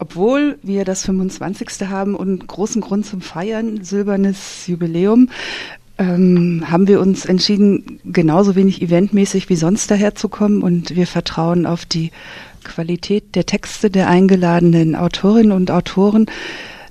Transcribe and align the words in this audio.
obwohl 0.00 0.58
wir 0.62 0.84
das 0.84 1.04
25. 1.04 1.88
haben 1.88 2.14
und 2.14 2.46
großen 2.46 2.80
Grund 2.80 3.06
zum 3.06 3.20
Feiern, 3.20 3.84
silbernes 3.84 4.66
Jubiläum, 4.66 5.28
ähm, 5.98 6.64
haben 6.66 6.88
wir 6.88 7.00
uns 7.00 7.26
entschieden, 7.26 8.00
genauso 8.04 8.56
wenig 8.56 8.80
eventmäßig 8.80 9.50
wie 9.50 9.56
sonst 9.56 9.90
daherzukommen 9.90 10.62
und 10.62 10.96
wir 10.96 11.06
vertrauen 11.06 11.66
auf 11.66 11.84
die 11.84 12.10
Qualität 12.64 13.34
der 13.34 13.44
Texte 13.44 13.90
der 13.90 14.08
eingeladenen 14.08 14.96
Autorinnen 14.96 15.52
und 15.52 15.70
Autoren. 15.70 16.26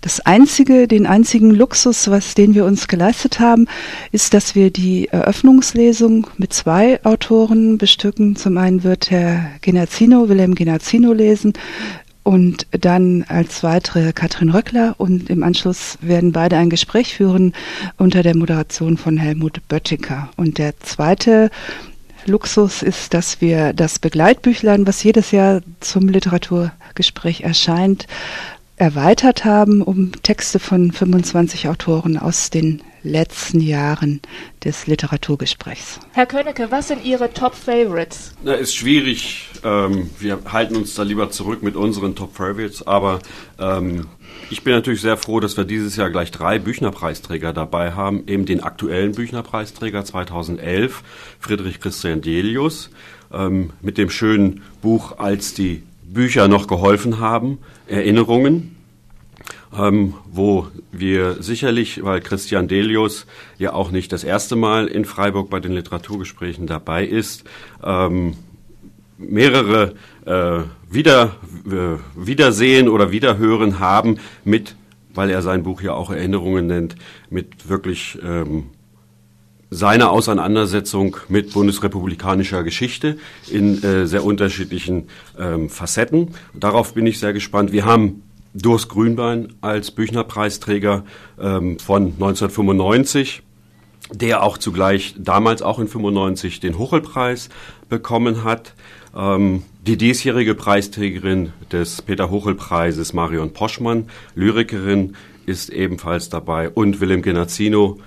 Das 0.01 0.21
einzige, 0.21 0.87
den 0.87 1.07
einzigen 1.07 1.49
Luxus, 1.49 2.09
was 2.09 2.33
den 2.33 2.53
wir 2.53 2.63
uns 2.65 2.87
geleistet 2.87 3.39
haben, 3.39 3.67
ist, 4.11 4.33
dass 4.33 4.55
wir 4.55 4.71
die 4.71 5.09
Eröffnungslesung 5.09 6.27
mit 6.37 6.53
zwei 6.53 7.03
Autoren 7.03 7.77
bestücken. 7.77 8.35
Zum 8.37 8.57
einen 8.57 8.83
wird 8.83 9.11
Herr 9.11 9.49
Genazzino, 9.61 10.29
Wilhelm 10.29 10.55
Genazzino 10.55 11.11
lesen, 11.11 11.53
und 12.23 12.67
dann 12.71 13.25
als 13.27 13.63
weitere 13.63 14.13
Katrin 14.13 14.49
Röckler 14.49 14.95
und 14.97 15.29
im 15.29 15.43
Anschluss 15.43 15.97
werden 16.01 16.31
beide 16.31 16.57
ein 16.57 16.69
Gespräch 16.69 17.15
führen 17.15 17.53
unter 17.97 18.23
der 18.23 18.35
Moderation 18.35 18.97
von 18.97 19.17
Helmut 19.17 19.67
Böttinger. 19.67 20.29
Und 20.35 20.57
der 20.57 20.79
zweite 20.79 21.49
Luxus 22.25 22.83
ist, 22.83 23.13
dass 23.13 23.41
wir 23.41 23.73
das 23.73 23.99
Begleitbüchlein, 23.99 24.85
was 24.85 25.03
jedes 25.03 25.31
Jahr 25.31 25.61
zum 25.79 26.07
Literaturgespräch 26.07 27.41
erscheint, 27.41 28.07
erweitert 28.79 29.43
haben 29.43 29.81
um 29.81 30.11
Texte 30.23 30.57
von 30.57 30.91
25 30.91 31.67
Autoren 31.67 32.17
aus 32.17 32.49
den 32.49 32.81
letzten 33.03 33.59
Jahren 33.59 34.21
des 34.63 34.87
Literaturgesprächs. 34.87 35.99
Herr 36.13 36.25
Könnecke, 36.25 36.71
was 36.71 36.87
sind 36.87 37.03
Ihre 37.05 37.31
Top 37.33 37.55
Favorites? 37.55 38.33
Na, 38.43 38.53
ist 38.53 38.75
schwierig. 38.75 39.49
Ähm, 39.63 40.09
wir 40.19 40.39
halten 40.51 40.75
uns 40.75 40.95
da 40.95 41.03
lieber 41.03 41.29
zurück 41.29 41.61
mit 41.61 41.75
unseren 41.75 42.15
Top 42.15 42.35
Favorites, 42.35 42.85
aber 42.85 43.19
ähm, 43.59 44.07
ich 44.49 44.63
bin 44.63 44.73
natürlich 44.73 45.01
sehr 45.01 45.17
froh, 45.17 45.39
dass 45.39 45.57
wir 45.57 45.65
dieses 45.65 45.95
Jahr 45.95 46.09
gleich 46.09 46.31
drei 46.31 46.57
Büchnerpreisträger 46.57 47.53
dabei 47.53 47.93
haben. 47.93 48.23
Eben 48.27 48.45
den 48.45 48.63
aktuellen 48.63 49.13
Büchnerpreisträger 49.13 50.05
2011, 50.05 51.03
Friedrich 51.39 51.79
Christian 51.79 52.21
Delius, 52.21 52.89
ähm, 53.31 53.71
mit 53.81 53.97
dem 53.97 54.09
schönen 54.09 54.63
Buch 54.81 55.19
Als 55.19 55.53
die 55.53 55.83
Bücher 56.13 56.47
noch 56.47 56.67
geholfen 56.67 57.19
haben, 57.19 57.59
Erinnerungen, 57.87 58.75
ähm, 59.77 60.15
wo 60.31 60.67
wir 60.91 61.41
sicherlich, 61.41 62.03
weil 62.03 62.21
Christian 62.21 62.67
Delius 62.67 63.25
ja 63.57 63.73
auch 63.73 63.91
nicht 63.91 64.11
das 64.11 64.23
erste 64.23 64.55
Mal 64.55 64.87
in 64.87 65.05
Freiburg 65.05 65.49
bei 65.49 65.59
den 65.59 65.73
Literaturgesprächen 65.73 66.67
dabei 66.67 67.05
ist, 67.05 67.43
ähm, 67.83 68.35
mehrere 69.17 69.93
äh, 70.25 70.61
wieder, 70.89 71.35
äh, 71.65 71.97
Wiedersehen 72.15 72.89
oder 72.89 73.11
Wiederhören 73.11 73.79
haben 73.79 74.17
mit, 74.43 74.75
weil 75.13 75.29
er 75.29 75.41
sein 75.41 75.63
Buch 75.63 75.81
ja 75.81 75.93
auch 75.93 76.09
Erinnerungen 76.09 76.67
nennt, 76.67 76.95
mit 77.29 77.69
wirklich 77.69 78.17
ähm, 78.23 78.65
seine 79.71 80.09
Auseinandersetzung 80.09 81.17
mit 81.27 81.53
bundesrepublikanischer 81.53 82.63
Geschichte 82.63 83.17
in 83.51 83.83
äh, 83.83 84.07
sehr 84.07 84.23
unterschiedlichen 84.23 85.07
ähm, 85.37 85.69
Facetten. 85.69 86.29
Darauf 86.53 86.93
bin 86.93 87.05
ich 87.05 87.19
sehr 87.19 87.33
gespannt. 87.33 87.71
Wir 87.71 87.85
haben 87.85 88.23
Durst 88.55 88.89
Grünbein 88.89 89.53
als 89.61 89.91
Büchnerpreisträger 89.91 91.03
ähm, 91.39 91.77
von 91.77 92.13
1995, 92.13 93.43
der 94.11 94.41
auch 94.41 94.57
zugleich 94.57 95.13
damals 95.19 95.61
auch 95.61 95.77
in 95.77 95.87
95 95.87 96.59
den 96.59 96.79
Hochelpreis 96.79 97.49
bekommen 97.89 98.43
hat. 98.43 98.73
Ähm, 99.15 99.63
die 99.85 99.97
diesjährige 99.97 100.55
Preisträgerin 100.55 101.53
des 101.71 102.01
Peter 102.01 102.31
Hochel-Preises, 102.31 103.13
Marion 103.13 103.53
Poschmann, 103.53 104.09
Lyrikerin, 104.35 105.15
ist 105.45 105.69
ebenfalls 105.69 106.29
dabei 106.29 106.69
und 106.69 107.01
Willem 107.01 107.21
Genazzino, 107.21 107.99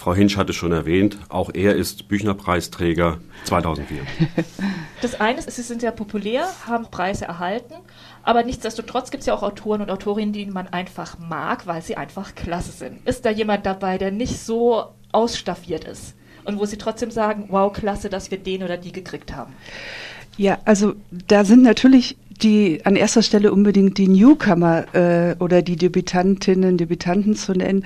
Frau 0.00 0.14
Hinsch 0.14 0.38
hatte 0.38 0.54
schon 0.54 0.72
erwähnt, 0.72 1.18
auch 1.28 1.50
er 1.52 1.76
ist 1.76 2.08
Büchnerpreisträger 2.08 3.18
2004. 3.44 4.00
Das 5.02 5.18
eine 5.18 5.38
ist, 5.38 5.50
Sie 5.50 5.62
sind 5.62 5.80
sehr 5.80 5.92
populär, 5.92 6.46
haben 6.66 6.86
Preise 6.90 7.24
erhalten, 7.26 7.74
aber 8.22 8.42
nichtsdestotrotz 8.42 9.10
gibt 9.10 9.22
es 9.22 9.26
ja 9.26 9.34
auch 9.34 9.42
Autoren 9.42 9.82
und 9.82 9.90
Autorinnen, 9.90 10.32
die 10.32 10.46
man 10.46 10.68
einfach 10.68 11.18
mag, 11.18 11.66
weil 11.66 11.80
sie 11.82 11.96
einfach 11.96 12.34
klasse 12.34 12.72
sind. 12.72 13.06
Ist 13.06 13.24
da 13.24 13.30
jemand 13.30 13.64
dabei, 13.64 13.96
der 13.98 14.10
nicht 14.10 14.38
so 14.40 14.84
ausstaffiert 15.12 15.84
ist 15.84 16.14
und 16.44 16.58
wo 16.58 16.64
Sie 16.64 16.78
trotzdem 16.78 17.10
sagen, 17.10 17.46
wow, 17.48 17.72
klasse, 17.72 18.08
dass 18.08 18.30
wir 18.30 18.38
den 18.38 18.62
oder 18.62 18.76
die 18.76 18.92
gekriegt 18.92 19.34
haben? 19.34 19.52
Ja, 20.36 20.58
also 20.64 20.94
da 21.28 21.44
sind 21.44 21.62
natürlich 21.62 22.16
die 22.42 22.80
an 22.84 22.96
erster 22.96 23.22
Stelle 23.22 23.52
unbedingt 23.52 23.98
die 23.98 24.08
Newcomer 24.08 24.94
äh, 24.94 25.36
oder 25.38 25.60
die 25.60 25.76
Debütantinnen, 25.76 26.78
Debütanten 26.78 27.36
zu 27.36 27.52
nennen, 27.52 27.84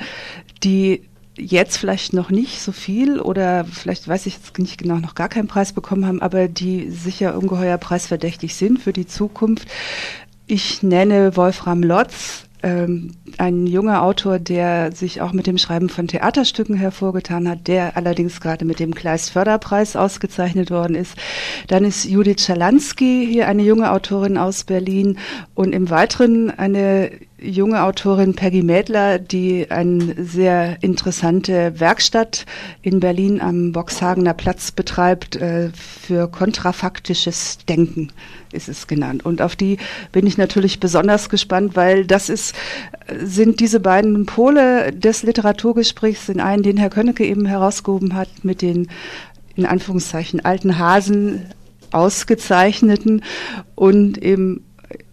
die 0.63 1.03
jetzt 1.37 1.77
vielleicht 1.77 2.13
noch 2.13 2.31
nicht 2.31 2.61
so 2.61 2.73
viel 2.73 3.21
oder 3.21 3.65
vielleicht 3.65 4.07
weiß 4.07 4.27
ich 4.27 4.35
jetzt 4.35 4.59
nicht 4.59 4.79
genau, 4.79 4.97
noch 4.97 5.15
gar 5.15 5.29
keinen 5.29 5.49
Preis 5.49 5.73
bekommen 5.73 6.07
haben, 6.07 6.23
aber 6.23 6.49
die 6.49 6.91
sicher 6.91 7.37
ungeheuer 7.37 7.79
preisverdächtig 7.79 8.55
sind 8.55 8.79
für 8.81 8.93
die 8.93 9.07
Zukunft. 9.07 9.69
Ich 10.47 10.83
nenne 10.83 11.37
Wolfram 11.37 11.83
Lotz, 11.83 12.45
ähm, 12.65 13.11
ein 13.37 13.67
junger 13.67 14.03
Autor, 14.03 14.39
der 14.39 14.93
sich 14.93 15.21
auch 15.21 15.33
mit 15.33 15.47
dem 15.47 15.59
Schreiben 15.59 15.91
von 15.91 16.09
Theaterstücken 16.09 16.77
hervorgetan 16.77 17.49
hat, 17.49 17.67
der 17.69 17.97
allerdings 17.97 18.41
gerade 18.41 18.65
mit 18.65 18.79
dem 18.79 18.95
Kleist 18.95 19.31
Förderpreis 19.31 19.97
ausgezeichnet 19.97 20.71
worden 20.71 20.97
ist. 20.97 21.15
Dann 21.69 21.85
ist 21.85 22.07
Judith 22.07 22.43
Schalansky 22.43 23.29
hier 23.31 23.49
eine 23.49 23.63
junge 23.63 23.93
Autorin 23.93 24.39
aus 24.39 24.65
Berlin 24.65 25.19
und 25.55 25.75
im 25.75 25.91
Weiteren 25.91 26.51
eine 26.51 27.11
junge 27.45 27.83
Autorin 27.83 28.35
Peggy 28.35 28.63
Mädler, 28.63 29.19
die 29.19 29.71
eine 29.71 30.15
sehr 30.25 30.83
interessante 30.83 31.79
Werkstatt 31.79 32.47
in 32.83 33.01
Berlin 33.01 33.41
am 33.41 33.73
Boxhagener 33.73 34.35
Platz 34.35 34.73
betreibt 34.73 35.37
äh, 35.37 35.71
für 35.75 36.29
kontrafaktisches 36.29 37.59
Denken 37.69 38.11
ist 38.53 38.69
es 38.69 38.87
genannt. 38.87 39.25
Und 39.25 39.43
auf 39.43 39.57
die 39.57 39.79
bin 40.13 40.27
ich 40.27 40.39
natürlich 40.39 40.81
besonders 40.81 41.29
gespannt, 41.29 41.77
weil 41.77 42.07
das 42.07 42.29
ist, 42.29 42.55
sind 43.21 43.61
diese 43.61 43.81
beiden 43.81 44.27
Pole 44.27 44.93
des 44.93 45.25
Literaturgesprächs, 45.25 46.29
in 46.29 46.41
einen, 46.41 46.63
den 46.63 46.77
Herr 46.77 46.91
Könnecke 46.91 47.27
eben 47.27 47.47
herausgehoben 47.47 48.15
hat, 48.15 48.29
mit 48.43 48.63
den 48.63 48.89
in 49.57 49.67
Anführungszeichen 49.67 50.45
alten 50.45 50.79
Hasen 50.79 51.47
ausgezeichneten 51.91 53.23
und 53.75 54.19
eben 54.19 54.65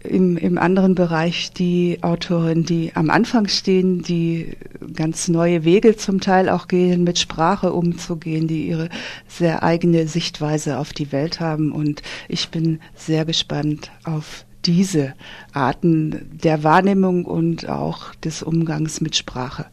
im, 0.02 0.36
im 0.36 0.58
anderen 0.58 0.94
Bereich 0.94 1.52
die 1.52 1.98
Autoren, 2.02 2.64
die 2.64 2.92
am 2.94 3.10
Anfang 3.10 3.48
stehen, 3.48 4.02
die 4.02 4.56
ganz 4.94 5.28
neue 5.28 5.64
Wege 5.64 5.96
zum 5.96 6.20
Teil 6.20 6.48
auch 6.48 6.68
gehen, 6.68 7.04
mit 7.04 7.18
Sprache 7.18 7.72
umzugehen, 7.72 8.48
die 8.48 8.66
ihre 8.66 8.88
sehr 9.28 9.62
eigene 9.62 10.06
Sichtweise 10.08 10.78
auf 10.78 10.92
die 10.92 11.12
Welt 11.12 11.40
haben. 11.40 11.72
Und 11.72 12.02
ich 12.28 12.48
bin 12.48 12.80
sehr 12.94 13.24
gespannt 13.24 13.90
auf 14.04 14.44
diese 14.64 15.14
Arten 15.52 16.30
der 16.32 16.62
Wahrnehmung 16.62 17.24
und 17.24 17.68
auch 17.68 18.14
des 18.16 18.42
Umgangs 18.42 19.00
mit 19.00 19.16
Sprache. 19.16 19.66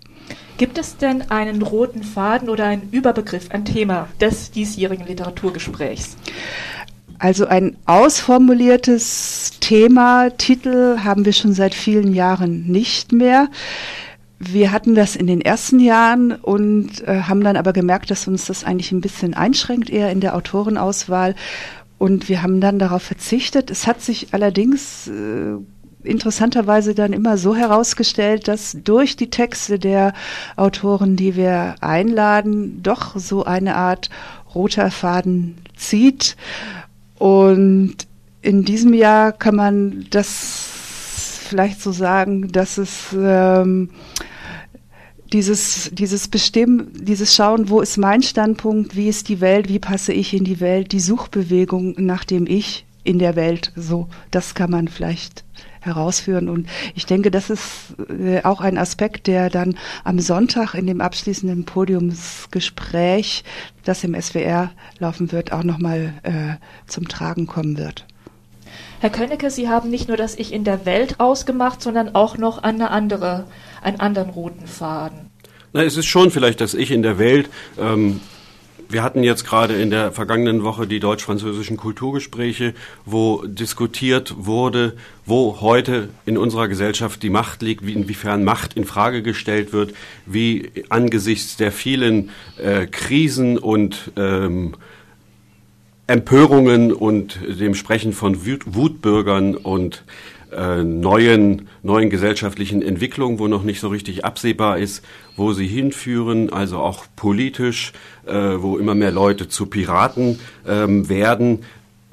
Gibt 0.57 0.77
es 0.77 0.97
denn 0.97 1.31
einen 1.31 1.61
roten 1.61 2.03
Faden 2.03 2.49
oder 2.49 2.65
einen 2.65 2.89
Überbegriff, 2.91 3.49
ein 3.49 3.63
Thema 3.63 4.09
des 4.19 4.51
diesjährigen 4.51 5.07
Literaturgesprächs? 5.07 6.17
Also 7.19 7.47
ein 7.47 7.75
ausformuliertes 7.85 9.59
Thema, 9.59 10.29
Titel 10.29 10.99
haben 11.03 11.25
wir 11.25 11.33
schon 11.33 11.53
seit 11.53 11.75
vielen 11.75 12.13
Jahren 12.13 12.67
nicht 12.67 13.11
mehr. 13.11 13.49
Wir 14.39 14.71
hatten 14.71 14.95
das 14.95 15.17
in 15.17 15.27
den 15.27 15.41
ersten 15.41 15.81
Jahren 15.81 16.31
und 16.31 17.05
äh, 17.05 17.23
haben 17.23 17.43
dann 17.43 17.57
aber 17.57 17.73
gemerkt, 17.73 18.09
dass 18.09 18.25
uns 18.25 18.45
das 18.45 18.63
eigentlich 18.63 18.93
ein 18.93 19.01
bisschen 19.01 19.33
einschränkt, 19.33 19.89
eher 19.89 20.13
in 20.13 20.21
der 20.21 20.33
Autorenauswahl. 20.33 21.35
Und 21.97 22.29
wir 22.29 22.41
haben 22.41 22.61
dann 22.61 22.79
darauf 22.79 23.03
verzichtet. 23.03 23.69
Es 23.69 23.85
hat 23.85 24.01
sich 24.01 24.29
allerdings 24.31 25.09
äh, 25.09 25.57
interessanterweise 26.03 26.95
dann 26.95 27.11
immer 27.11 27.37
so 27.37 27.53
herausgestellt, 27.53 28.47
dass 28.47 28.77
durch 28.81 29.17
die 29.17 29.29
Texte 29.29 29.77
der 29.77 30.13
Autoren, 30.55 31.17
die 31.17 31.35
wir 31.35 31.75
einladen, 31.81 32.81
doch 32.81 33.17
so 33.17 33.43
eine 33.43 33.75
Art 33.75 34.09
roter 34.55 34.89
Faden 34.89 35.57
zieht. 35.75 36.37
Und 37.19 37.95
in 38.41 38.63
diesem 38.63 38.93
Jahr 38.93 39.33
kann 39.33 39.55
man 39.55 40.07
das 40.09 40.67
vielleicht 41.47 41.81
so 41.81 41.91
sagen, 41.91 42.51
dass 42.51 42.77
es 42.77 43.15
ähm, 43.15 43.89
dieses, 45.33 45.91
dieses 45.93 46.27
Bestimmen, 46.27 46.91
dieses 46.93 47.35
Schauen, 47.35 47.69
wo 47.69 47.81
ist 47.81 47.97
mein 47.97 48.23
Standpunkt, 48.23 48.95
wie 48.95 49.09
ist 49.09 49.29
die 49.29 49.41
Welt, 49.41 49.69
wie 49.69 49.79
passe 49.79 50.13
ich 50.13 50.33
in 50.33 50.43
die 50.43 50.59
Welt, 50.59 50.91
die 50.91 50.99
Suchbewegung 50.99 51.95
nach 51.97 52.23
dem 52.23 52.47
Ich 52.47 52.85
in 53.03 53.19
der 53.19 53.35
Welt, 53.35 53.71
so, 53.75 54.07
das 54.31 54.55
kann 54.55 54.71
man 54.71 54.87
vielleicht 54.87 55.43
herausführen. 55.81 56.49
Und 56.49 56.67
ich 56.95 57.05
denke, 57.05 57.31
das 57.31 57.49
ist 57.49 57.95
äh, 58.09 58.43
auch 58.43 58.61
ein 58.61 58.77
Aspekt, 58.77 59.27
der 59.27 59.49
dann 59.49 59.77
am 60.03 60.19
Sonntag 60.19 60.73
in 60.73 60.87
dem 60.87 61.01
abschließenden 61.01 61.65
Herr 68.99 69.09
Könnecke, 69.09 69.49
Sie 69.49 69.69
haben 69.69 69.89
nicht 69.89 70.09
nur 70.09 70.17
das 70.17 70.35
Ich 70.35 70.51
in 70.51 70.63
der 70.63 70.85
Welt 70.85 71.19
ausgemacht, 71.19 71.81
sondern 71.81 72.15
auch 72.15 72.37
noch 72.37 72.61
eine 72.61 72.91
andere, 72.91 73.45
einen 73.81 73.99
anderen 73.99 74.29
roten 74.29 74.67
Faden. 74.67 75.29
Na, 75.71 75.83
es 75.83 75.95
ist 75.95 76.07
schon 76.07 76.31
vielleicht 76.31 76.59
das 76.61 76.73
Ich 76.73 76.91
in 76.91 77.01
der 77.01 77.17
Welt. 77.17 77.49
Ähm 77.79 78.19
wir 78.89 79.03
hatten 79.03 79.23
jetzt 79.23 79.45
gerade 79.45 79.75
in 79.75 79.91
der 79.91 80.11
vergangenen 80.11 80.63
Woche 80.63 80.87
die 80.87 80.99
deutsch-französischen 80.99 81.77
Kulturgespräche, 81.77 82.73
wo 83.05 83.43
diskutiert 83.45 84.33
wurde, 84.37 84.97
wo 85.27 85.61
heute 85.61 86.09
in 86.25 86.37
unserer 86.37 86.67
Gesellschaft 86.67 87.21
die 87.21 87.29
Macht 87.29 87.61
liegt, 87.61 87.85
wie 87.85 87.93
inwiefern 87.93 88.43
Macht 88.43 88.73
in 88.73 88.85
Frage 88.85 89.21
gestellt 89.21 89.73
wird, 89.73 89.93
wie 90.25 90.71
angesichts 90.89 91.55
der 91.55 91.71
vielen 91.71 92.31
äh, 92.57 92.87
Krisen 92.87 93.59
und 93.59 94.11
ähm, 94.17 94.73
Empörungen 96.07 96.91
und 96.91 97.39
dem 97.47 97.75
Sprechen 97.75 98.13
von 98.13 98.43
Wut 98.43 98.63
Wutbürgern 98.65 99.55
und 99.55 100.03
äh, 100.51 100.83
neuen, 100.83 101.67
neuen 101.83 102.09
gesellschaftlichen 102.09 102.81
Entwicklungen, 102.81 103.39
wo 103.39 103.47
noch 103.47 103.63
nicht 103.63 103.79
so 103.79 103.89
richtig 103.89 104.25
absehbar 104.25 104.77
ist, 104.77 105.03
wo 105.35 105.53
sie 105.53 105.67
hinführen, 105.67 106.51
also 106.51 106.77
auch 106.79 107.05
politisch, 107.15 107.93
äh, 108.25 108.33
wo 108.33 108.77
immer 108.77 108.95
mehr 108.95 109.11
Leute 109.11 109.47
zu 109.47 109.67
Piraten 109.67 110.39
ähm, 110.67 111.09
werden, 111.09 111.59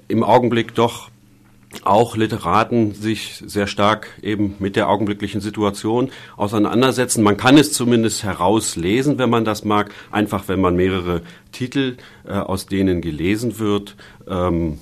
im 0.09 0.23
Augenblick 0.23 0.75
doch 0.75 1.11
auch 1.85 2.17
Literaten 2.17 2.95
sich 2.95 3.43
sehr 3.45 3.67
stark 3.67 4.09
eben 4.23 4.55
mit 4.59 4.77
der 4.77 4.89
augenblicklichen 4.89 5.41
Situation 5.41 6.11
auseinandersetzen. 6.37 7.23
Man 7.23 7.37
kann 7.37 7.59
es 7.59 7.73
zumindest 7.73 8.23
herauslesen, 8.23 9.19
wenn 9.19 9.31
man 9.31 9.45
das 9.45 9.65
mag, 9.65 9.91
einfach 10.11 10.49
wenn 10.49 10.61
man 10.61 10.77
mehrere 10.77 11.23
Titel, 11.53 11.97
äh, 12.27 12.33
aus 12.33 12.67
denen 12.67 13.01
gelesen 13.01 13.59
wird, 13.59 13.97
ähm, 14.29 14.79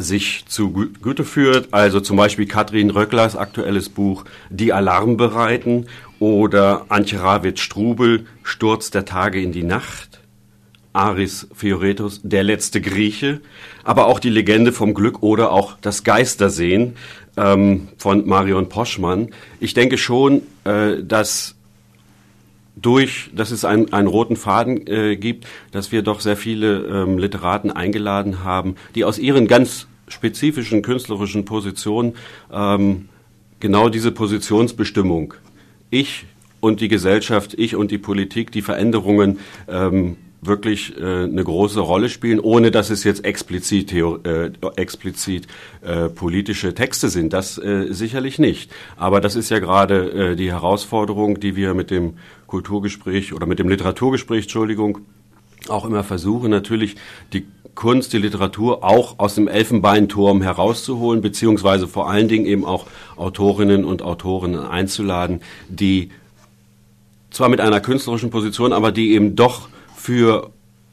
sich 0.00 0.44
zu 0.46 0.72
Güte 0.72 1.24
führt. 1.24 1.72
Also 1.72 2.00
zum 2.00 2.16
Beispiel 2.16 2.46
Katrin 2.46 2.90
Röcklers 2.90 3.36
aktuelles 3.36 3.88
Buch 3.88 4.24
Die 4.50 4.72
Alarmbereiten 4.72 5.86
oder 6.18 6.86
Antje 6.88 7.20
Ravitz-Strubel 7.20 8.26
Sturz 8.42 8.90
der 8.90 9.04
Tage 9.04 9.40
in 9.40 9.52
die 9.52 9.62
Nacht. 9.62 10.20
Aris 10.92 11.46
Fioretus, 11.54 12.20
der 12.24 12.42
letzte 12.42 12.80
Grieche, 12.80 13.40
aber 13.84 14.06
auch 14.06 14.18
die 14.18 14.28
Legende 14.28 14.72
vom 14.72 14.92
Glück 14.92 15.22
oder 15.22 15.52
auch 15.52 15.76
das 15.80 16.02
Geistersehen 16.02 16.96
ähm, 17.36 17.88
von 17.96 18.26
Marion 18.26 18.68
Poschmann. 18.68 19.28
Ich 19.60 19.72
denke 19.72 19.98
schon, 19.98 20.42
äh, 20.64 21.02
dass 21.02 21.54
durch, 22.82 23.30
dass 23.34 23.50
es 23.50 23.64
einen, 23.64 23.92
einen 23.92 24.08
roten 24.08 24.36
Faden 24.36 24.86
äh, 24.86 25.16
gibt, 25.16 25.46
dass 25.70 25.92
wir 25.92 26.02
doch 26.02 26.20
sehr 26.20 26.36
viele 26.36 26.86
ähm, 26.86 27.18
Literaten 27.18 27.70
eingeladen 27.70 28.44
haben, 28.44 28.76
die 28.94 29.04
aus 29.04 29.18
ihren 29.18 29.46
ganz 29.46 29.86
spezifischen 30.08 30.82
künstlerischen 30.82 31.44
Position 31.44 32.14
ähm, 32.52 33.08
genau 33.60 33.88
diese 33.88 34.12
Positionsbestimmung. 34.12 35.34
Ich 35.90 36.24
und 36.60 36.80
die 36.80 36.88
Gesellschaft, 36.88 37.54
ich 37.54 37.76
und 37.76 37.90
die 37.90 37.98
Politik, 37.98 38.52
die 38.52 38.62
Veränderungen 38.62 39.38
ähm, 39.68 40.16
wirklich 40.42 40.96
äh, 40.98 41.24
eine 41.24 41.44
große 41.44 41.80
Rolle 41.80 42.08
spielen, 42.08 42.40
ohne 42.40 42.70
dass 42.70 42.90
es 42.90 43.04
jetzt 43.04 43.24
explizit, 43.24 43.92
äh, 43.92 44.50
explizit 44.76 45.46
äh, 45.82 46.08
politische 46.08 46.74
Texte 46.74 47.10
sind. 47.10 47.32
Das 47.32 47.58
äh, 47.58 47.92
sicherlich 47.92 48.38
nicht. 48.38 48.70
Aber 48.96 49.20
das 49.20 49.36
ist 49.36 49.50
ja 49.50 49.58
gerade 49.58 50.32
äh, 50.32 50.36
die 50.36 50.50
Herausforderung, 50.50 51.40
die 51.40 51.56
wir 51.56 51.74
mit 51.74 51.90
dem 51.90 52.14
Kulturgespräch 52.46 53.34
oder 53.34 53.46
mit 53.46 53.58
dem 53.58 53.68
Literaturgespräch, 53.68 54.44
Entschuldigung, 54.44 54.98
auch 55.68 55.84
immer 55.84 56.04
versuchen, 56.04 56.50
natürlich 56.50 56.96
die 57.32 57.46
Kunst, 57.74 58.12
die 58.12 58.18
Literatur 58.18 58.82
auch 58.82 59.18
aus 59.18 59.34
dem 59.34 59.46
Elfenbeinturm 59.46 60.42
herauszuholen, 60.42 61.20
beziehungsweise 61.20 61.86
vor 61.86 62.10
allen 62.10 62.28
Dingen 62.28 62.46
eben 62.46 62.64
auch 62.64 62.86
Autorinnen 63.16 63.84
und 63.84 64.02
Autoren 64.02 64.58
einzuladen, 64.58 65.40
die 65.68 66.10
zwar 67.30 67.48
mit 67.48 67.60
einer 67.60 67.80
künstlerischen 67.80 68.30
Position, 68.30 68.72
aber 68.72 68.90
die 68.90 69.12
eben 69.12 69.36
doch 69.36 69.68
für 70.00 70.50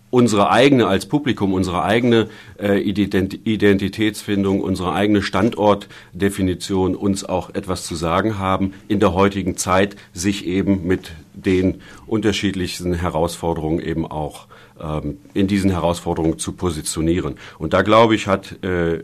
unsere 0.09 0.50
eigene 0.50 0.88
als 0.88 1.06
Publikum, 1.06 1.54
unsere 1.54 1.83
eigene 1.83 2.30
äh, 2.59 2.80
Identitätsfindung, 2.80 4.62
unsere 4.62 4.94
eigene 4.94 5.21
Standortdefinition 5.21 6.95
uns 6.95 7.24
auch 7.24 7.50
etwas 7.54 7.86
zu 7.86 7.95
sagen 7.95 8.38
haben, 8.38 8.74
in 8.88 9.00
der 9.00 9.13
heutigen 9.13 9.57
Zeit 9.57 9.95
sich 10.13 10.45
eben 10.45 10.88
mit 10.88 11.12
den 11.33 11.81
unterschiedlichsten 12.06 12.94
Herausforderungen 12.94 13.80
eben 13.80 14.06
auch 14.06 14.48
ähm, 14.80 15.18
in 15.33 15.48
diesen 15.48 15.71
Herausforderungen 15.71 16.39
zu 16.39 16.54
positionieren. 16.54 17.36
Und 17.57 17.74
da 17.74 17.81
glaube 17.81 18.15
ich, 18.15 18.27
hat 18.27 18.63
äh, 18.63 19.04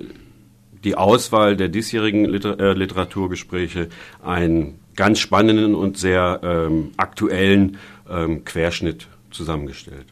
die 0.83 0.95
Auswahl 0.95 1.55
der 1.55 1.69
diesjährigen 1.69 2.25
Liter 2.25 2.59
äh, 2.59 2.73
Literaturgespräche 2.73 3.89
einen 4.21 4.79
ganz 4.95 5.19
spannenden 5.19 5.75
und 5.75 5.97
sehr 5.97 6.39
ähm, 6.44 6.91
aktuellen 6.97 7.77
ähm, 8.09 8.45
Querschnitt 8.45 9.07
zusammengestellt. 9.33 10.07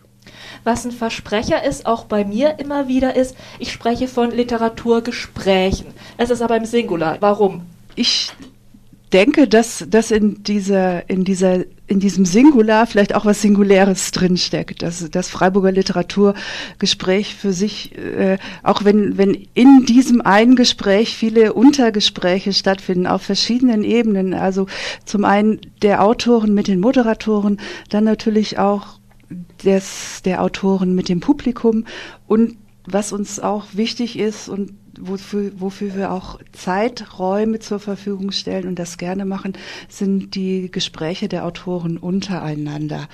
Was 0.63 0.85
ein 0.85 0.91
Versprecher 0.91 1.63
ist, 1.63 1.85
auch 1.85 2.06
bei 2.06 2.23
mir 2.23 2.59
immer 2.59 2.88
wieder 2.88 3.15
ist, 3.15 3.35
ich 3.59 3.71
spreche 3.71 4.07
von 4.07 4.31
Literaturgesprächen. 4.31 5.88
Es 6.18 6.29
ist 6.29 6.41
aber 6.41 6.57
im 6.57 6.65
Singular. 6.65 7.18
Warum? 7.19 7.63
Ich 7.95 8.31
denke, 9.12 9.47
dass, 9.47 9.85
dass 9.89 10.12
in 10.12 10.44
dieser, 10.44 11.09
in 11.09 11.23
dieser, 11.23 11.65
in 11.88 12.00
diesem 12.00 12.25
Singular 12.25 12.88
vielleicht 12.88 13.13
auch 13.15 13.25
was 13.25 13.41
Singuläres 13.41 14.12
drinsteckt. 14.12 14.81
Dass 14.83 15.09
das 15.09 15.29
Freiburger 15.29 15.71
Literaturgespräch 15.71 17.35
für 17.35 17.51
sich, 17.51 17.97
äh, 17.97 18.38
auch 18.63 18.85
wenn, 18.85 19.17
wenn 19.17 19.47
in 19.53 19.85
diesem 19.85 20.21
einen 20.21 20.56
Gespräch 20.56 21.17
viele 21.17 21.53
Untergespräche 21.53 22.53
stattfinden, 22.53 23.07
auf 23.07 23.24
verschiedenen 23.24 23.83
Ebenen. 23.83 24.33
Also 24.33 24.67
zum 25.06 25.25
einen 25.25 25.59
der 25.81 26.03
Autoren 26.03 26.53
mit 26.53 26.67
den 26.67 26.79
Moderatoren, 26.79 27.59
dann 27.89 28.03
natürlich 28.06 28.59
auch 28.59 29.00
des, 29.63 30.22
der 30.24 30.42
Autoren 30.42 30.95
mit 30.95 31.10
dem 31.10 31.19
Publikum 31.19 31.86
und 32.28 32.57
was 32.86 33.12
uns 33.12 33.39
auch 33.39 33.66
wichtig 33.74 34.18
ist 34.18 34.50
und 34.50 34.74
wofür, 35.00 35.51
wofür 35.57 35.95
wir 35.95 36.12
auch 36.12 36.39
Zeiträume 36.51 37.60
zur 37.60 37.80
Verfügung 37.80 38.31
stellen 38.31 38.68
und 38.68 38.80
das 38.80 38.98
gerne 38.98 39.25
machen, 39.25 39.54
sind 39.89 40.36
die 40.36 40.69
Gespräche 40.72 41.28
der 41.28 41.45
Autoren 41.45 41.98
untereinander. 41.98 43.07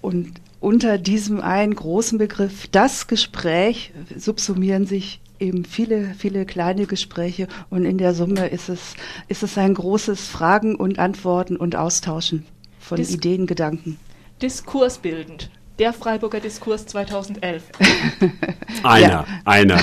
Und 0.00 0.40
unter 0.60 0.98
diesem 0.98 1.40
einen 1.40 1.74
großen 1.74 2.18
Begriff, 2.18 2.66
das 2.68 3.06
Gespräch, 3.06 3.92
subsumieren 4.16 4.86
sich 4.86 5.20
eben 5.38 5.64
viele, 5.64 6.14
viele 6.18 6.46
kleine 6.46 6.86
Gespräche 6.86 7.46
und 7.70 7.84
in 7.84 7.98
der 7.98 8.14
Summe 8.14 8.48
ist 8.48 8.68
es, 8.68 8.94
ist 9.28 9.42
es 9.42 9.56
ein 9.56 9.74
großes 9.74 10.26
Fragen 10.26 10.74
und 10.74 10.98
Antworten 10.98 11.56
und 11.56 11.76
Austauschen 11.76 12.44
von 12.80 12.96
Dis 12.96 13.14
Ideen, 13.14 13.46
Gedanken. 13.46 13.98
Diskursbildend. 14.42 15.50
Der 15.80 15.92
Freiburger 15.92 16.38
Diskurs 16.38 16.86
2011. 16.86 17.64
einer, 18.84 19.08
ja. 19.08 19.24
einer. 19.44 19.80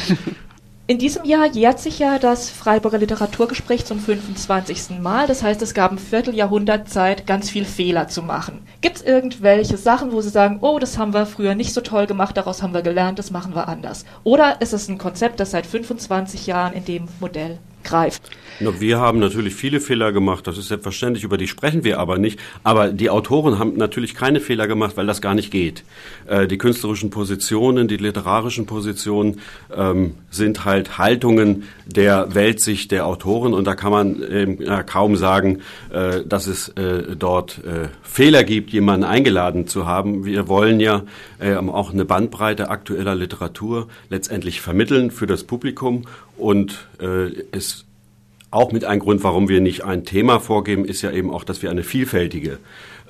In 0.88 0.97
diesem 0.97 1.25
Jahr 1.25 1.47
jährt 1.47 1.79
sich 1.79 2.00
ja 2.00 2.19
das 2.19 2.50
Freiburger 2.50 3.00
Literaturgespräch 3.00 3.83
zum 3.85 4.00
25. 4.00 5.01
Mal. 5.01 5.27
Das 5.27 5.43
heißt, 5.43 5.62
es 5.62 5.74
gab 5.74 5.91
ein 5.91 5.97
Vierteljahrhundert 5.97 6.88
Zeit, 6.88 7.27
ganz 7.27 7.50
viel 7.50 7.65
Fehler 7.65 8.07
zu 8.07 8.21
machen. 8.21 8.62
Gibt 8.79 8.97
es 8.97 9.01
irgendwelche 9.01 9.75
Sachen, 9.75 10.13
wo 10.13 10.21
Sie 10.21 10.29
sagen, 10.29 10.59
oh, 10.62 10.79
das 10.79 10.97
haben 10.97 11.13
wir 11.13 11.25
früher 11.25 11.55
nicht 11.55 11.74
so 11.74 11.81
toll 11.81 12.07
gemacht, 12.07 12.38
daraus 12.38 12.63
haben 12.63 12.74
wir 12.74 12.81
gelernt, 12.81 13.19
das 13.19 13.31
machen 13.31 13.55
wir 13.55 13.67
anders? 13.67 14.05
Oder 14.24 14.62
ist 14.62 14.71
es 14.71 14.88
ein 14.88 14.97
Konzept, 14.97 15.41
das 15.41 15.51
seit 15.51 15.65
25 15.65 16.47
Jahren 16.47 16.74
in 16.74 16.85
dem 16.85 17.07
Modell 17.19 17.59
greift? 17.86 18.30
Wir 18.60 19.00
haben 19.00 19.20
natürlich 19.20 19.54
viele 19.54 19.82
Fehler 19.82 20.13
gemacht, 20.13 20.48
das 20.48 20.58
ist 20.58 20.70
selbstverständlich, 20.70 21.25
über 21.25 21.38
die 21.38 21.48
sprechen 21.48 21.84
wir 21.84 22.00
aber 22.00 22.18
nicht. 22.18 22.39
Aber 22.63 22.89
die 22.89 23.10
Autoren 23.10 23.60
haben 23.60 23.75
natürlich 23.75 24.15
keine 24.15 24.39
Fehler 24.39 24.68
gemacht, 24.68 24.96
weil 24.96 25.06
das 25.06 25.22
gar 25.22 25.36
nicht 25.36 25.51
geht. 25.51 25.84
Äh, 26.25 26.48
die 26.48 26.58
künstlerischen 26.58 27.10
Positionen, 27.10 27.89
die 27.89 27.98
literarischen 27.98 28.65
Positionen 28.65 29.42
ähm, 29.75 30.15
sind 30.32 30.63
halt 30.63 30.98
Haltungen 30.98 31.63
der 31.86 32.34
Weltsicht 32.34 32.92
der 32.92 33.06
Autoren 33.06 33.54
und 33.54 33.65
da 33.65 33.75
kann 33.75 33.92
man 33.92 34.24
ähm, 34.30 34.60
kaum 34.86 35.18
sagen, 35.18 35.62
äh, 35.92 36.22
dass 36.25 36.48
es 36.48 36.70
äh, 36.70 37.15
dort 37.18 37.60
äh, 37.65 37.89
Fehler 38.04 38.46
gibt, 38.46 38.72
jemanden 38.72 39.04
eingeladen 39.04 39.68
zu 39.68 39.86
haben. 39.86 40.24
Wir 40.24 40.48
wollen 40.48 40.80
ja 40.80 41.04
ähm, 41.42 41.70
auch 41.70 41.92
eine 41.92 42.06
Bandbreite 42.06 42.70
aktueller 42.70 43.15
Literatur 43.15 43.88
letztendlich 44.10 44.62
vermitteln 44.62 45.12
für 45.12 45.27
das 45.27 45.44
Publikum 45.44 46.06
und 46.38 46.88
äh, 47.00 47.32
es 47.51 47.86
auch 48.51 48.72
mit 48.72 48.86
ein 48.86 49.00
Grund, 49.00 49.24
warum 49.24 49.50
wir 49.50 49.60
nicht 49.60 49.84
ein 49.84 50.06
Thema 50.06 50.39
vorgeben, 50.39 50.86
ist 50.86 51.01
ja 51.01 51.12
eben 51.12 51.30
auch, 51.30 51.44
dass 51.44 51.62
wir 51.62 51.70
eine 51.70 51.84
vielfältige 51.84 52.60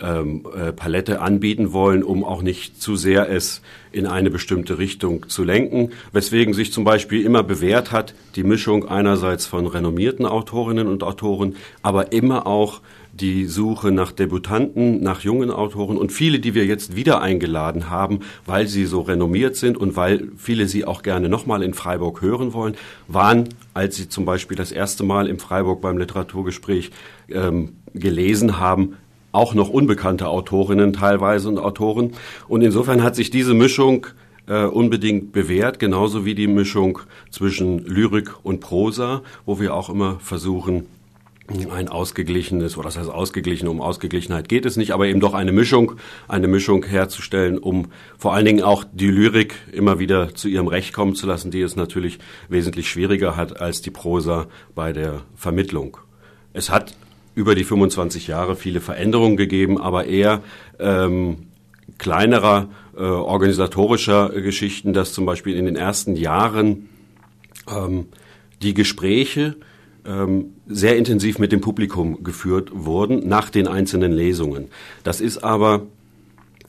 ähm, 0.02 0.46
äh, 0.56 0.72
Palette 0.72 1.22
anbieten 1.22 1.72
wollen, 1.72 2.04
um 2.04 2.24
auch 2.24 2.42
nicht 2.42 2.82
zu 2.82 2.96
sehr 2.96 3.30
es 3.30 3.62
in 3.92 4.08
eine 4.08 4.32
bestimmte 4.32 4.78
Richtung 4.78 5.30
zu 5.30 5.44
lenken. 5.44 5.92
Weswegen 6.12 6.54
sich 6.54 6.74
zum 6.74 6.84
Beispiel 6.84 7.24
immer 7.24 7.44
bewährt 7.44 7.92
hat, 7.92 8.16
die 8.36 8.44
Mischung 8.44 8.88
einerseits 8.88 9.46
von 9.46 9.68
renommierten 9.68 10.26
Autorinnen 10.26 10.88
und 10.88 11.04
Autoren, 11.04 11.56
aber 11.82 12.12
immer 12.12 12.48
auch 12.48 12.82
die 13.16 13.46
Suche 13.46 13.92
nach 13.92 14.12
Debutanten, 14.12 15.02
nach 15.02 15.22
jungen 15.22 15.50
Autoren 15.50 15.98
und 15.98 16.12
viele, 16.12 16.40
die 16.40 16.54
wir 16.54 16.66
jetzt 16.66 16.96
wieder 16.98 17.22
eingeladen 17.22 17.90
haben, 17.90 18.20
weil 18.46 18.68
sie 18.68 18.86
so 18.86 19.02
renommiert 19.02 19.56
sind 19.56 19.78
und 19.78 19.96
weil 19.96 20.30
viele 20.38 20.68
sie 20.68 20.84
auch 20.86 21.02
gerne 21.02 21.30
nochmal 21.30 21.64
in 21.64 21.74
Freiburg 21.74 22.22
hören 22.22 22.54
wollen, 22.54 22.76
waren, 23.08 23.50
als 23.74 23.96
sie 23.96 24.10
zum 24.10 24.26
Beispiel 24.26 24.58
das 24.58 24.74
erste 24.74 25.04
Mal 25.04 25.28
in 25.28 25.40
Freiburg 25.40 25.80
beim 25.80 25.98
Literaturgespräch 25.98 26.92
ähm, 27.30 27.74
gelesen 27.94 28.60
haben, 28.60 28.98
auch 29.32 29.54
noch 29.54 29.70
unbekannte 29.70 30.28
Autorinnen 30.28 30.92
teilweise 30.92 31.48
und 31.48 31.58
Autoren. 31.58 32.14
Und 32.50 32.62
insofern 32.62 33.02
hat 33.02 33.16
sich 33.16 33.30
diese 33.30 33.54
Mischung 33.54 34.08
äh, 34.48 34.66
unbedingt 34.66 35.32
bewährt, 35.32 35.80
genauso 35.80 36.26
wie 36.26 36.36
die 36.36 36.48
Mischung 36.48 37.00
zwischen 37.32 37.86
Lyrik 37.86 38.34
und 38.44 38.60
Prosa, 38.60 39.22
wo 39.46 39.60
wir 39.60 39.74
auch 39.74 39.90
immer 39.90 40.20
versuchen, 40.20 40.86
ein 41.48 41.90
ausgeglichenes, 41.90 42.76
oder 42.76 42.86
das 42.86 42.98
heißt 42.98 43.10
ausgeglichen, 43.10 43.68
um 43.68 43.80
Ausgeglichenheit 43.80 44.50
geht 44.50 44.66
es 44.66 44.78
nicht, 44.78 44.92
aber 44.92 45.08
eben 45.08 45.20
doch 45.20 45.34
eine 45.34 45.52
Mischung, 45.52 45.94
eine 46.28 46.48
Mischung 46.48 46.84
herzustellen, 46.84 47.60
um 47.60 47.88
vor 48.18 48.34
allen 48.34 48.46
Dingen 48.46 48.64
auch 48.64 48.84
die 48.92 49.10
Lyrik 49.10 49.56
immer 49.72 50.00
wieder 50.00 50.34
zu 50.34 50.48
ihrem 50.48 50.68
Recht 50.68 50.94
kommen 50.94 51.14
zu 51.16 51.28
lassen, 51.28 51.52
die 51.52 51.62
es 51.62 51.76
natürlich 51.76 52.18
wesentlich 52.50 52.90
schwieriger 52.90 53.36
hat 53.36 53.62
als 53.62 53.82
die 53.82 53.92
Prosa 53.92 54.48
bei 54.74 54.92
der 54.92 55.22
Vermittlung. 55.36 55.98
Es 56.54 56.72
hat 56.72 56.96
über 57.36 57.54
die 57.54 57.64
25 57.64 58.28
Jahre 58.28 58.56
viele 58.56 58.82
Veränderungen 58.82 59.38
gegeben, 59.38 59.80
aber 59.80 60.06
eher 60.06 60.42
ähm, 60.80 61.48
kleinerer 61.98 62.70
äh, 62.98 63.02
organisatorischer 63.02 64.30
Geschichten, 64.30 64.94
dass 64.94 65.14
zum 65.14 65.26
Beispiel 65.26 65.56
in 65.56 65.66
den 65.66 65.76
ersten 65.76 66.16
Jahren 66.16 66.90
ähm, 67.70 68.08
die 68.62 68.74
Gespräche 68.74 69.58
sehr 70.68 70.98
intensiv 70.98 71.40
mit 71.40 71.52
dem 71.52 71.62
Publikum 71.62 72.24
geführt 72.24 72.70
wurden 72.74 73.28
nach 73.28 73.50
den 73.50 73.68
einzelnen 73.68 74.12
Lesungen. 74.12 74.70
Das 75.04 75.20
ist 75.22 75.44
aber 75.44 75.88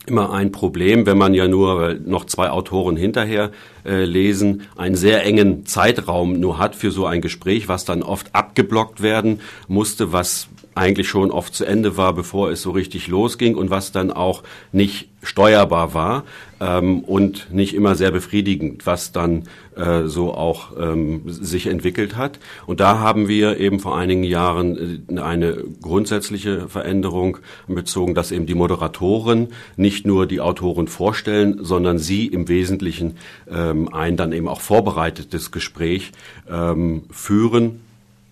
immer 0.06 0.32
ein 0.32 0.52
Problem, 0.52 1.04
wenn 1.04 1.18
man 1.18 1.34
ja 1.34 1.48
nur 1.48 1.94
noch 1.94 2.24
zwei 2.26 2.50
Autoren 2.50 2.96
hinterher 2.96 3.50
äh, 3.84 4.04
lesen, 4.04 4.62
einen 4.76 4.94
sehr 4.94 5.24
engen 5.24 5.66
Zeitraum 5.66 6.38
nur 6.38 6.58
hat 6.58 6.76
für 6.76 6.90
so 6.90 7.06
ein 7.06 7.20
Gespräch, 7.20 7.68
was 7.68 7.84
dann 7.84 8.02
oft 8.02 8.34
abgeblockt 8.34 9.02
werden 9.02 9.40
musste, 9.68 10.12
was 10.12 10.48
eigentlich 10.76 11.08
schon 11.08 11.30
oft 11.30 11.54
zu 11.54 11.64
Ende 11.64 11.96
war, 11.96 12.12
bevor 12.12 12.50
es 12.50 12.60
so 12.60 12.70
richtig 12.70 13.08
losging 13.08 13.56
und 13.56 13.70
was 13.70 13.92
dann 13.92 14.12
auch 14.12 14.42
nicht 14.72 15.08
steuerbar 15.22 15.94
war 15.94 16.24
ähm, 16.60 17.00
und 17.00 17.50
nicht 17.50 17.74
immer 17.74 17.94
sehr 17.94 18.10
befriedigend, 18.10 18.86
was 18.86 19.10
dann 19.10 19.44
äh, 19.74 20.02
so 20.04 20.34
auch 20.34 20.72
ähm, 20.78 21.22
sich 21.26 21.66
entwickelt 21.66 22.16
hat. 22.16 22.38
Und 22.66 22.80
da 22.80 22.98
haben 22.98 23.26
wir 23.26 23.58
eben 23.58 23.80
vor 23.80 23.96
einigen 23.96 24.22
Jahren 24.22 25.02
äh, 25.08 25.20
eine 25.20 25.64
grundsätzliche 25.80 26.68
Veränderung 26.68 27.38
bezogen, 27.66 28.14
dass 28.14 28.30
eben 28.30 28.44
die 28.44 28.54
Moderatoren 28.54 29.48
nicht 29.76 30.06
nur 30.06 30.26
die 30.26 30.40
Autoren 30.40 30.88
vorstellen, 30.88 31.58
sondern 31.64 31.98
sie 31.98 32.26
im 32.26 32.48
Wesentlichen 32.48 33.16
ähm, 33.50 33.92
ein 33.92 34.18
dann 34.18 34.32
eben 34.32 34.46
auch 34.46 34.60
vorbereitetes 34.60 35.52
Gespräch 35.52 36.12
ähm, 36.50 37.04
führen 37.10 37.80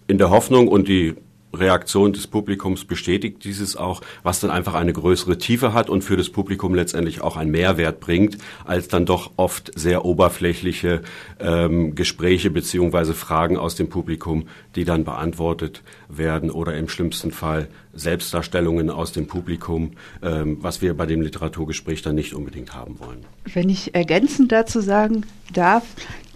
in 0.06 0.18
der 0.18 0.28
Hoffnung 0.28 0.68
und 0.68 0.88
die 0.88 1.14
Reaktion 1.54 2.12
des 2.12 2.26
Publikums 2.26 2.84
bestätigt 2.84 3.44
dieses 3.44 3.76
auch, 3.76 4.00
was 4.22 4.40
dann 4.40 4.50
einfach 4.50 4.74
eine 4.74 4.92
größere 4.92 5.38
Tiefe 5.38 5.72
hat 5.72 5.88
und 5.90 6.02
für 6.02 6.16
das 6.16 6.30
Publikum 6.30 6.74
letztendlich 6.74 7.20
auch 7.20 7.36
einen 7.36 7.50
Mehrwert 7.50 8.00
bringt, 8.00 8.38
als 8.64 8.88
dann 8.88 9.06
doch 9.06 9.32
oft 9.36 9.72
sehr 9.74 10.04
oberflächliche 10.04 11.02
ähm, 11.40 11.94
Gespräche 11.94 12.50
beziehungsweise 12.50 13.14
Fragen 13.14 13.56
aus 13.56 13.74
dem 13.74 13.88
Publikum, 13.88 14.48
die 14.74 14.84
dann 14.84 15.04
beantwortet 15.04 15.82
werden 16.08 16.50
oder 16.50 16.76
im 16.76 16.88
schlimmsten 16.88 17.30
Fall 17.30 17.68
Selbstdarstellungen 17.92 18.90
aus 18.90 19.12
dem 19.12 19.26
Publikum, 19.26 19.92
ähm, 20.22 20.58
was 20.60 20.82
wir 20.82 20.94
bei 20.94 21.06
dem 21.06 21.22
Literaturgespräch 21.22 22.02
dann 22.02 22.16
nicht 22.16 22.34
unbedingt 22.34 22.74
haben 22.74 22.98
wollen. 22.98 23.24
Wenn 23.52 23.68
ich 23.68 23.94
ergänzend 23.94 24.52
dazu 24.52 24.80
sagen 24.80 25.24
darf, 25.52 25.84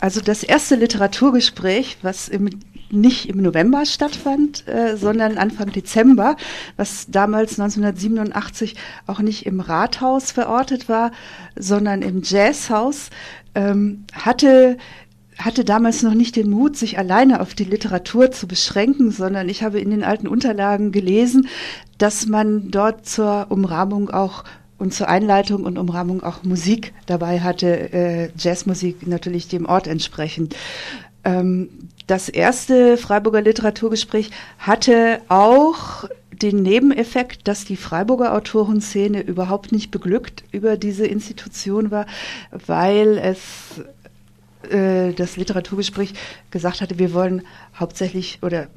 also 0.01 0.21
das 0.21 0.43
erste 0.43 0.77
Literaturgespräch, 0.77 1.99
was 2.03 2.29
im 2.29 2.51
nicht 2.91 3.29
im 3.29 3.43
November 3.43 3.85
stattfand, 3.87 4.67
äh, 4.67 4.97
sondern 4.97 5.39
Anfang 5.39 5.73
Dezember, 5.73 6.37
was 6.77 7.07
damals 7.09 7.59
1987 7.59 8.75
auch 9.07 9.21
nicht 9.21 9.47
im 9.47 9.61
Rathaus 9.61 10.33
verortet 10.33 10.89
war, 10.89 11.13
sondern 11.57 12.03
im 12.03 12.23
Jazzhaus, 12.23 13.11
ähm, 13.55 14.05
hatte 14.13 14.77
hatte 15.39 15.65
damals 15.65 16.03
noch 16.03 16.15
nicht 16.15 16.35
den 16.35 16.51
Mut, 16.51 16.77
sich 16.77 16.99
alleine 16.99 17.41
auf 17.41 17.55
die 17.55 17.65
Literatur 17.65 18.33
zu 18.33 18.49
beschränken, 18.49 19.13
sondern 19.13 19.49
ich 19.49 19.63
habe 19.63 19.79
in 19.81 19.91
den 19.91 20.03
alten 20.03 20.27
Unterlagen 20.27 20.91
gelesen, 20.91 21.47
dass 21.97 22.27
man 22.27 22.73
dort 22.73 23.07
zur 23.07 23.47
Umrahmung 23.49 24.11
auch 24.11 24.43
und 24.79 24.95
zur 24.95 25.09
Einleitung 25.09 25.65
und 25.65 25.79
Umrahmung 25.79 26.23
auch 26.23 26.45
Musik 26.45 26.93
dabei 27.07 27.41
hatte, 27.41 27.93
äh, 27.93 28.31
Jazzmusik 28.37 29.07
natürlich 29.07 29.49
dem 29.49 29.67
Ort 29.67 29.87
entsprechend. 29.87 30.55
Ähm, 31.25 31.69
das 32.07 32.29
erste 32.29 32.97
Freiburger 32.97 33.43
Literaturgespräch 33.43 34.31
hatte 34.59 35.21
auch 35.29 36.05
den 36.33 36.63
Nebeneffekt, 36.63 37.49
dass 37.49 37.65
die 37.65 37.77
Freiburger 37.77 38.35
Autorenszene 38.35 39.21
überhaupt 39.21 39.73
nicht 39.73 39.91
beglückt 39.91 40.45
über 40.53 40.77
diese 40.77 41.07
Institution 41.07 41.91
war, 41.91 42.07
weil 42.51 43.19
es 43.19 43.83
äh, 44.71 45.13
das 45.13 45.37
Literaturgespräch 45.37 46.15
gesagt 46.51 46.81
hatte, 46.81 46.99
wir 46.99 47.13
wollen 47.13 47.43
hauptsächlich 47.79 48.39
oder 48.43 48.69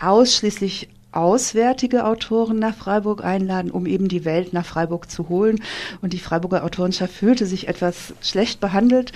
ausschließlich 0.00 0.88
auswärtige 1.12 2.04
Autoren 2.04 2.58
nach 2.58 2.74
Freiburg 2.74 3.24
einladen, 3.24 3.70
um 3.70 3.86
eben 3.86 4.08
die 4.08 4.24
Welt 4.24 4.52
nach 4.52 4.64
Freiburg 4.64 5.10
zu 5.10 5.28
holen. 5.28 5.60
Und 6.02 6.12
die 6.12 6.18
Freiburger 6.18 6.64
Autorenschaft 6.64 7.12
fühlte 7.12 7.46
sich 7.46 7.68
etwas 7.68 8.14
schlecht 8.22 8.60
behandelt 8.60 9.12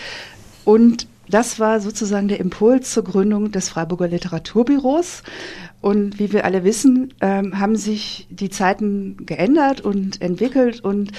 und 0.65 1.07
das 1.29 1.59
war 1.61 1.81
sozusagen 1.81 2.29
der 2.29 2.41
Impuls 2.41 2.91
zur 2.91 3.05
Gründung 3.05 3.53
des 3.53 3.69
Freiburger 3.69 4.09
Literaturbüros. 4.09 5.23
Und 5.81 6.19
wie 6.19 6.33
wir 6.33 6.45
alle 6.45 6.65
wissen, 6.65 7.13
ähm, 7.21 7.59
haben 7.59 7.77
sich 7.77 8.27
die 8.31 8.49
Zeiten 8.49 9.27
geändert 9.27 9.83
und 9.83 10.23
entwickelt 10.23 10.81
und 10.81 11.13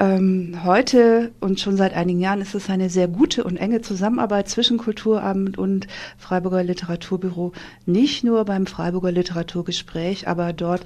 ähm, 0.00 0.60
heute 0.64 1.32
und 1.40 1.58
schon 1.58 1.76
seit 1.76 1.92
einigen 1.92 2.20
Jahren 2.20 2.40
ist 2.40 2.54
es 2.54 2.70
eine 2.70 2.88
sehr 2.88 3.08
gute 3.08 3.42
und 3.42 3.56
enge 3.56 3.80
Zusammenarbeit 3.82 4.48
zwischen 4.48 4.78
Kulturamt 4.78 5.58
und 5.58 5.88
Freiburger 6.16 6.62
Literaturbüro. 6.62 7.52
Nicht 7.84 8.22
nur 8.22 8.44
beim 8.44 8.66
Freiburger 8.66 9.10
Literaturgespräch, 9.10 10.28
aber 10.28 10.52
dort 10.52 10.84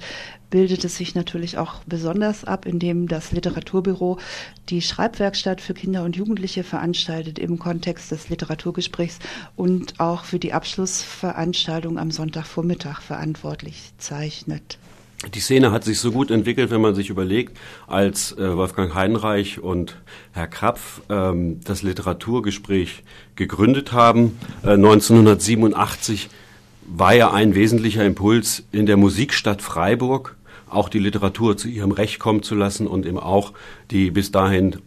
bildet 0.49 0.83
es 0.83 0.97
sich 0.97 1.13
natürlich 1.13 1.57
auch 1.57 1.83
besonders 1.85 2.43
ab, 2.43 2.65
indem 2.65 3.07
das 3.07 3.31
Literaturbüro 3.31 4.17
die 4.69 4.81
Schreibwerkstatt 4.81 5.61
für 5.61 5.73
Kinder 5.75 6.03
und 6.03 6.15
Jugendliche 6.15 6.63
veranstaltet 6.63 7.37
im 7.37 7.59
Kontext 7.59 8.11
des 8.11 8.29
Literaturgesprächs 8.29 9.19
und 9.55 9.99
auch 9.99 10.23
für 10.23 10.39
die 10.39 10.53
Abschlussveranstaltung 10.53 11.99
am 11.99 12.09
Sonntagvormittag 12.09 13.01
verantwortlich 13.01 13.93
zeichnet. 13.97 14.79
Die 15.31 15.39
Szene 15.39 15.71
hat 15.71 15.85
sich 15.85 15.99
so 15.99 16.11
gut 16.11 16.31
entwickelt, 16.31 16.69
wenn 16.69 16.81
man 16.81 16.95
sich 16.95 17.09
überlegt, 17.09 17.57
als 17.87 18.33
äh, 18.33 18.57
Wolfgang 18.57 18.93
Heinreich 18.93 19.59
und 19.59 19.95
Herr 20.33 20.47
Krapf 20.47 21.01
ähm, 21.09 21.61
das 21.63 21.81
Literaturgespräch 21.81 23.03
gegründet 23.35 23.93
haben. 23.93 24.37
Äh, 24.63 24.71
1987 24.71 26.29
war 26.85 27.15
ja 27.15 27.31
ein 27.31 27.55
wesentlicher 27.55 28.05
Impuls 28.05 28.63
in 28.73 28.85
der 28.85 28.97
Musikstadt 28.97 29.61
Freiburg, 29.61 30.35
auch 30.69 30.89
die 30.89 30.99
Literatur 30.99 31.55
zu 31.55 31.69
ihrem 31.69 31.91
Recht 31.91 32.19
kommen 32.19 32.43
zu 32.43 32.55
lassen 32.55 32.85
und 32.85 33.05
eben 33.05 33.19
auch 33.19 33.53
die 33.91 34.11
bis 34.11 34.31
dahin 34.31 34.77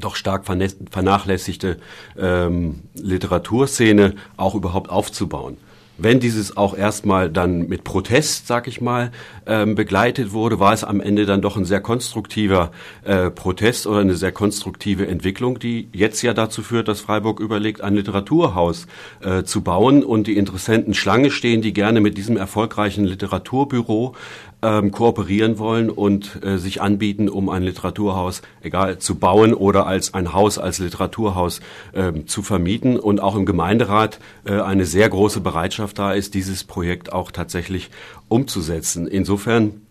doch 0.00 0.16
stark 0.16 0.44
vernachlässigte 0.44 1.78
ähm, 2.18 2.80
Literaturszene 2.94 4.16
auch 4.36 4.56
überhaupt 4.56 4.90
aufzubauen 4.90 5.56
wenn 5.96 6.20
dieses 6.20 6.56
auch 6.56 6.76
erstmal 6.76 7.30
dann 7.30 7.68
mit 7.68 7.84
Protest, 7.84 8.46
sag 8.46 8.66
ich 8.66 8.80
mal, 8.80 9.12
ähm, 9.46 9.74
begleitet 9.74 10.32
wurde, 10.32 10.58
war 10.58 10.72
es 10.72 10.82
am 10.82 11.00
Ende 11.00 11.26
dann 11.26 11.40
doch 11.40 11.56
ein 11.56 11.64
sehr 11.64 11.80
konstruktiver 11.80 12.72
äh, 13.04 13.30
Protest 13.30 13.86
oder 13.86 14.00
eine 14.00 14.16
sehr 14.16 14.32
konstruktive 14.32 15.06
Entwicklung, 15.06 15.58
die 15.58 15.88
jetzt 15.92 16.22
ja 16.22 16.34
dazu 16.34 16.62
führt, 16.62 16.88
dass 16.88 17.00
Freiburg 17.00 17.40
überlegt, 17.40 17.80
ein 17.80 17.94
Literaturhaus 17.94 18.86
äh, 19.20 19.44
zu 19.44 19.62
bauen. 19.62 20.02
Und 20.02 20.26
die 20.26 20.36
Interessenten 20.36 20.94
Schlange 20.94 21.30
stehen, 21.30 21.62
die 21.62 21.72
gerne 21.72 22.00
mit 22.00 22.18
diesem 22.18 22.36
erfolgreichen 22.36 23.04
Literaturbüro 23.04 24.14
ähm, 24.64 24.90
kooperieren 24.90 25.58
wollen 25.58 25.90
und 25.90 26.42
äh, 26.42 26.56
sich 26.56 26.80
anbieten, 26.80 27.28
um 27.28 27.50
ein 27.50 27.62
Literaturhaus, 27.62 28.40
egal, 28.62 28.98
zu 28.98 29.16
bauen 29.16 29.52
oder 29.52 29.86
als 29.86 30.14
ein 30.14 30.32
Haus 30.32 30.58
als 30.58 30.78
Literaturhaus 30.78 31.60
ähm, 31.92 32.26
zu 32.26 32.42
vermieten 32.42 32.98
und 32.98 33.20
auch 33.20 33.36
im 33.36 33.44
Gemeinderat 33.44 34.20
äh, 34.46 34.58
eine 34.58 34.86
sehr 34.86 35.08
große 35.10 35.40
Bereitschaft 35.40 35.98
da 35.98 36.12
ist, 36.12 36.32
dieses 36.32 36.64
Projekt 36.64 37.12
auch 37.12 37.30
tatsächlich 37.30 37.90
umzusetzen. 38.28 39.06
Insofern 39.06 39.82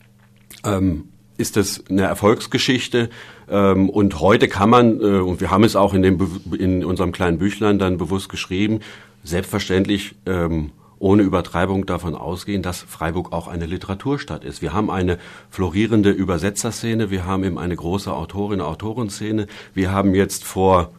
ähm, 0.66 1.10
ist 1.38 1.56
das 1.56 1.84
eine 1.90 2.04
Erfolgsgeschichte 2.04 3.12
ähm, 3.50 3.92
und 3.92 4.20
heute 4.22 4.48
kann 4.48 4.72
man 4.72 5.00
äh, 5.00 5.20
und 5.20 5.40
wir 5.40 5.52
haben 5.52 5.64
es 5.64 5.76
auch 5.76 5.94
in 5.94 6.02
dem 6.02 6.20
in 6.58 6.84
unserem 6.84 7.12
kleinen 7.12 7.38
Büchlein 7.38 7.78
dann 7.78 7.98
bewusst 7.98 8.30
geschrieben, 8.30 8.80
selbstverständlich 9.24 10.16
ähm, 10.26 10.72
ohne 11.04 11.24
Übertreibung 11.24 11.86
davon 11.86 12.16
ausgehen, 12.16 12.62
dass 12.62 12.80
Freiburg 12.82 13.34
auch 13.34 13.50
eine 13.50 13.66
Literaturstadt 13.66 14.46
ist. 14.46 14.62
Wir 14.62 14.72
haben 14.72 14.90
eine 14.90 15.18
florierende 15.50 16.12
Übersetzerszene, 16.12 17.12
wir 17.12 17.26
haben 17.26 17.44
eben 17.44 17.60
eine 17.60 17.76
große 17.76 18.12
Autorinnen-Autorenszene. 18.12 19.48
Wir 19.74 19.92
haben 19.92 20.16
jetzt 20.16 20.46
vor 20.46 20.94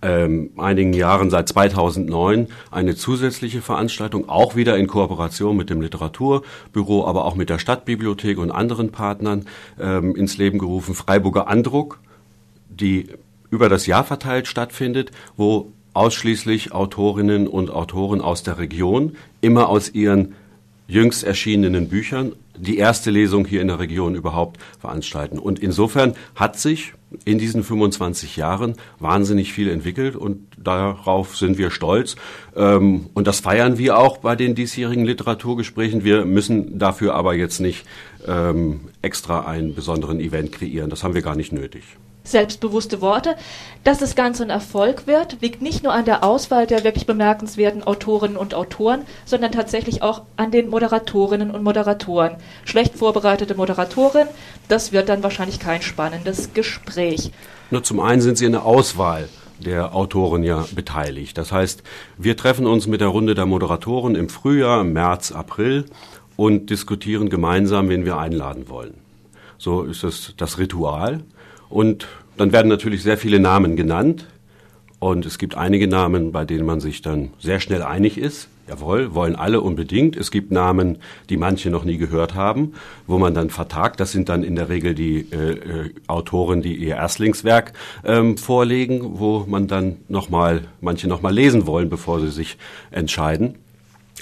ähm, 0.00 0.52
einigen 0.56 0.94
Jahren, 0.94 1.28
seit 1.28 1.50
2009, 1.50 2.48
eine 2.70 2.96
zusätzliche 2.96 3.60
Veranstaltung, 3.60 4.26
auch 4.26 4.56
wieder 4.56 4.78
in 4.78 4.86
Kooperation 4.86 5.54
mit 5.54 5.68
dem 5.68 5.82
Literaturbüro, 5.82 7.06
aber 7.06 7.26
auch 7.26 7.34
mit 7.34 7.50
der 7.50 7.58
Stadtbibliothek 7.58 8.38
und 8.38 8.50
anderen 8.50 8.90
Partnern 8.90 9.44
ähm, 9.78 10.16
ins 10.16 10.38
Leben 10.38 10.58
gerufen, 10.58 10.94
Freiburger 10.94 11.46
Andruck, 11.46 12.00
die 12.70 13.08
über 13.50 13.68
das 13.68 13.86
Jahr 13.86 14.04
verteilt 14.04 14.46
stattfindet, 14.46 15.10
wo 15.36 15.72
ausschließlich 15.94 16.72
Autorinnen 16.72 17.46
und 17.46 17.70
Autoren 17.70 18.20
aus 18.20 18.42
der 18.42 18.58
Region, 18.58 19.16
immer 19.40 19.68
aus 19.68 19.90
ihren 19.90 20.34
jüngst 20.86 21.24
erschienenen 21.24 21.88
Büchern, 21.88 22.32
die 22.56 22.76
erste 22.76 23.10
Lesung 23.10 23.46
hier 23.46 23.62
in 23.62 23.68
der 23.68 23.78
Region 23.78 24.14
überhaupt 24.14 24.60
veranstalten. 24.78 25.38
Und 25.38 25.58
insofern 25.58 26.14
hat 26.34 26.58
sich 26.58 26.92
in 27.24 27.38
diesen 27.38 27.64
25 27.64 28.36
Jahren 28.36 28.74
wahnsinnig 28.98 29.52
viel 29.52 29.70
entwickelt 29.70 30.16
und 30.16 30.46
darauf 30.56 31.36
sind 31.36 31.58
wir 31.58 31.70
stolz. 31.70 32.16
Ähm, 32.54 33.06
und 33.14 33.26
das 33.26 33.40
feiern 33.40 33.78
wir 33.78 33.98
auch 33.98 34.18
bei 34.18 34.36
den 34.36 34.54
diesjährigen 34.54 35.04
Literaturgesprächen. 35.04 36.04
Wir 36.04 36.24
müssen 36.24 36.78
dafür 36.78 37.14
aber 37.14 37.34
jetzt 37.34 37.60
nicht 37.60 37.86
ähm, 38.26 38.80
extra 39.00 39.46
einen 39.46 39.74
besonderen 39.74 40.20
Event 40.20 40.52
kreieren. 40.52 40.90
Das 40.90 41.04
haben 41.04 41.14
wir 41.14 41.22
gar 41.22 41.36
nicht 41.36 41.52
nötig 41.52 41.84
selbstbewusste 42.24 43.00
Worte. 43.00 43.36
Dass 43.84 43.98
das 43.98 44.14
Ganze 44.14 44.44
ein 44.44 44.50
Erfolg 44.50 45.06
wird, 45.06 45.38
liegt 45.40 45.60
nicht 45.60 45.82
nur 45.82 45.92
an 45.92 46.04
der 46.04 46.22
Auswahl 46.22 46.66
der 46.66 46.84
wirklich 46.84 47.06
bemerkenswerten 47.06 47.82
Autorinnen 47.82 48.36
und 48.36 48.54
Autoren, 48.54 49.02
sondern 49.24 49.52
tatsächlich 49.52 50.02
auch 50.02 50.22
an 50.36 50.50
den 50.50 50.68
Moderatorinnen 50.68 51.50
und 51.50 51.62
Moderatoren. 51.62 52.36
Schlecht 52.64 52.96
vorbereitete 52.96 53.54
Moderatorin, 53.54 54.28
das 54.68 54.92
wird 54.92 55.08
dann 55.08 55.22
wahrscheinlich 55.22 55.58
kein 55.58 55.82
spannendes 55.82 56.54
Gespräch. 56.54 57.32
Nur 57.70 57.82
zum 57.82 58.00
einen 58.00 58.20
sind 58.20 58.38
sie 58.38 58.44
in 58.44 58.52
der 58.52 58.64
Auswahl 58.64 59.28
der 59.58 59.94
Autoren 59.94 60.42
ja 60.42 60.66
beteiligt. 60.74 61.38
Das 61.38 61.52
heißt, 61.52 61.82
wir 62.18 62.36
treffen 62.36 62.66
uns 62.66 62.86
mit 62.86 63.00
der 63.00 63.08
Runde 63.08 63.34
der 63.34 63.46
Moderatoren 63.46 64.14
im 64.14 64.28
Frühjahr, 64.28 64.80
im 64.80 64.92
März, 64.92 65.32
April 65.32 65.86
und 66.36 66.70
diskutieren 66.70 67.30
gemeinsam, 67.30 67.88
wen 67.88 68.04
wir 68.04 68.18
einladen 68.18 68.68
wollen. 68.68 68.94
So 69.58 69.82
ist 69.82 70.02
es 70.02 70.34
das 70.36 70.58
Ritual. 70.58 71.22
Und 71.72 72.06
dann 72.36 72.52
werden 72.52 72.68
natürlich 72.68 73.02
sehr 73.02 73.18
viele 73.18 73.40
Namen 73.40 73.76
genannt. 73.76 74.26
Und 74.98 75.26
es 75.26 75.38
gibt 75.38 75.56
einige 75.56 75.88
Namen, 75.88 76.30
bei 76.30 76.44
denen 76.44 76.64
man 76.64 76.80
sich 76.80 77.02
dann 77.02 77.30
sehr 77.40 77.58
schnell 77.58 77.82
einig 77.82 78.18
ist. 78.18 78.48
Jawohl, 78.68 79.14
wollen 79.14 79.34
alle 79.34 79.60
unbedingt. 79.60 80.16
Es 80.16 80.30
gibt 80.30 80.52
Namen, 80.52 80.98
die 81.28 81.36
manche 81.36 81.70
noch 81.70 81.82
nie 81.82 81.96
gehört 81.96 82.36
haben, 82.36 82.74
wo 83.08 83.18
man 83.18 83.34
dann 83.34 83.50
vertagt. 83.50 83.98
Das 83.98 84.12
sind 84.12 84.28
dann 84.28 84.44
in 84.44 84.54
der 84.54 84.68
Regel 84.68 84.94
die 84.94 85.26
äh, 85.32 85.50
äh, 85.50 85.90
Autoren, 86.06 86.62
die 86.62 86.76
ihr 86.76 86.94
Erstlingswerk 86.94 87.72
ähm, 88.04 88.36
vorlegen, 88.38 89.18
wo 89.18 89.44
man 89.48 89.66
dann 89.66 89.96
noch 90.08 90.30
mal 90.30 90.68
manche 90.80 91.08
noch 91.08 91.22
mal 91.22 91.34
lesen 91.34 91.66
wollen, 91.66 91.90
bevor 91.90 92.20
sie 92.20 92.30
sich 92.30 92.56
entscheiden. 92.92 93.56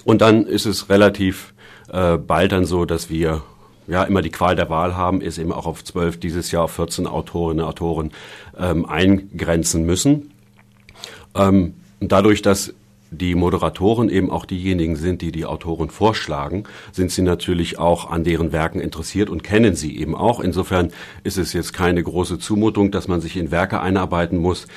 Und 0.05 0.23
dann 0.23 0.47
ist 0.47 0.65
es 0.65 0.89
relativ 0.89 1.53
äh, 1.93 2.17
bald 2.17 2.53
dann 2.53 2.65
so, 2.65 2.87
dass 2.87 3.11
wir 3.11 3.43
ja 3.91 4.05
immer 4.05 4.23
die 4.23 4.31
Qual 4.31 4.57
der 4.57 4.71
Wahl 4.71 4.97
haben, 4.97 5.21
ist 5.21 5.39
eben 5.39 5.53
auch 5.53 5.67
auf 5.67 5.85
zwölf, 5.85 6.19
dieses 6.19 6.51
Jahr 6.51 6.65
auf 6.65 6.73
14 6.73 7.07
Autorinnen 7.07 7.65
und 7.65 7.69
Autoren 7.69 8.11
ähm, 8.59 8.87
eingrenzen 8.87 9.85
müssen. 9.85 10.31
Ähm, 11.35 11.75
dadurch, 12.01 12.43
dass 12.43 12.73
die 13.11 13.35
Moderatoren 13.35 14.09
eben 14.09 14.31
auch 14.31 14.45
diejenigen 14.45 14.95
sind, 14.95 15.21
die 15.21 15.33
die 15.33 15.45
Autoren 15.45 15.91
vorschlagen, 15.91 16.65
sind 16.93 17.11
sie 17.11 17.23
natürlich 17.23 17.79
auch 17.79 18.09
an 18.09 18.23
deren 18.23 18.53
Werken 18.53 18.81
interessiert 18.81 19.29
und 19.29 19.43
kennen 19.43 19.75
sie 19.75 19.99
eben 19.99 20.15
auch. 20.15 20.39
Insofern 20.39 20.93
ist 21.25 21.37
es 21.37 21.53
jetzt 21.53 21.73
keine 21.73 22.03
große 22.03 22.39
Zumutung, 22.39 22.93
dass 22.93 23.09
man 23.09 23.21
sich 23.21 23.37
in 23.37 23.51
Werke 23.51 23.81
einarbeiten 23.81 24.39
muss, 24.39 24.69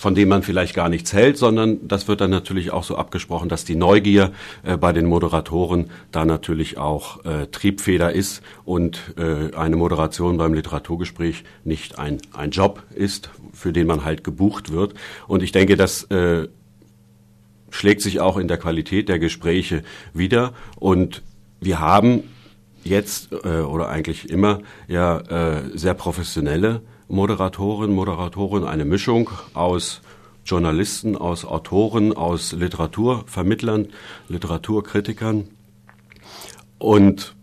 von 0.00 0.14
dem 0.14 0.30
man 0.30 0.42
vielleicht 0.42 0.74
gar 0.74 0.88
nichts 0.88 1.12
hält, 1.12 1.36
sondern 1.36 1.86
das 1.86 2.08
wird 2.08 2.22
dann 2.22 2.30
natürlich 2.30 2.70
auch 2.70 2.84
so 2.84 2.96
abgesprochen, 2.96 3.50
dass 3.50 3.66
die 3.66 3.76
Neugier 3.76 4.32
äh, 4.62 4.78
bei 4.78 4.94
den 4.94 5.04
Moderatoren 5.04 5.90
da 6.10 6.24
natürlich 6.24 6.78
auch 6.78 7.22
äh, 7.26 7.48
Triebfeder 7.48 8.10
ist 8.10 8.40
und 8.64 9.14
äh, 9.18 9.54
eine 9.54 9.76
Moderation 9.76 10.38
beim 10.38 10.54
Literaturgespräch 10.54 11.44
nicht 11.64 11.98
ein, 11.98 12.16
ein 12.32 12.50
Job 12.50 12.82
ist, 12.94 13.28
für 13.52 13.74
den 13.74 13.86
man 13.86 14.02
halt 14.02 14.24
gebucht 14.24 14.72
wird. 14.72 14.94
Und 15.28 15.42
ich 15.42 15.52
denke, 15.52 15.76
das 15.76 16.04
äh, 16.04 16.48
schlägt 17.68 18.00
sich 18.00 18.20
auch 18.20 18.38
in 18.38 18.48
der 18.48 18.56
Qualität 18.56 19.10
der 19.10 19.18
Gespräche 19.18 19.82
wieder. 20.14 20.54
Und 20.76 21.22
wir 21.60 21.78
haben 21.78 22.22
jetzt 22.84 23.32
äh, 23.32 23.60
oder 23.60 23.90
eigentlich 23.90 24.30
immer 24.30 24.62
ja 24.88 25.18
äh, 25.18 25.62
sehr 25.74 25.92
professionelle 25.92 26.80
Moderatorin, 27.10 27.90
Moderatorin, 27.92 28.64
eine 28.64 28.84
Mischung 28.84 29.30
aus 29.52 30.00
Journalisten, 30.44 31.16
aus 31.16 31.44
Autoren, 31.44 32.12
aus 32.12 32.52
Literaturvermittlern, 32.52 33.88
Literaturkritikern. 34.28 35.48
Und 36.78 37.34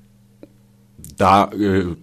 da 1.17 1.51
äh, 1.51 1.95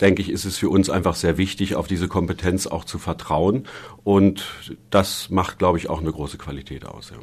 denke 0.00 0.22
ich, 0.22 0.30
ist 0.30 0.44
es 0.44 0.56
für 0.56 0.70
uns 0.70 0.90
einfach 0.90 1.16
sehr 1.16 1.38
wichtig, 1.38 1.74
auf 1.74 1.88
diese 1.88 2.06
Kompetenz 2.06 2.66
auch 2.68 2.84
zu 2.84 2.98
vertrauen. 2.98 3.66
Und 4.04 4.44
das 4.90 5.28
macht, 5.28 5.58
glaube 5.58 5.78
ich, 5.78 5.90
auch 5.90 6.00
eine 6.00 6.12
große 6.12 6.38
Qualität 6.38 6.86
aus. 6.86 7.10
Ja. 7.10 7.16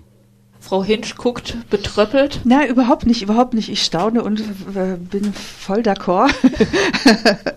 Frau 0.62 0.84
Hinsch 0.84 1.16
guckt 1.16 1.58
betröppelt. 1.70 2.42
Na, 2.44 2.68
überhaupt 2.68 3.06
nicht, 3.06 3.22
überhaupt 3.22 3.54
nicht. 3.54 3.70
Ich 3.70 3.82
staune 3.82 4.24
und 4.24 4.42
äh, 4.42 4.98
bin 4.98 5.34
voll 5.34 5.80
d'accord. 5.80 6.34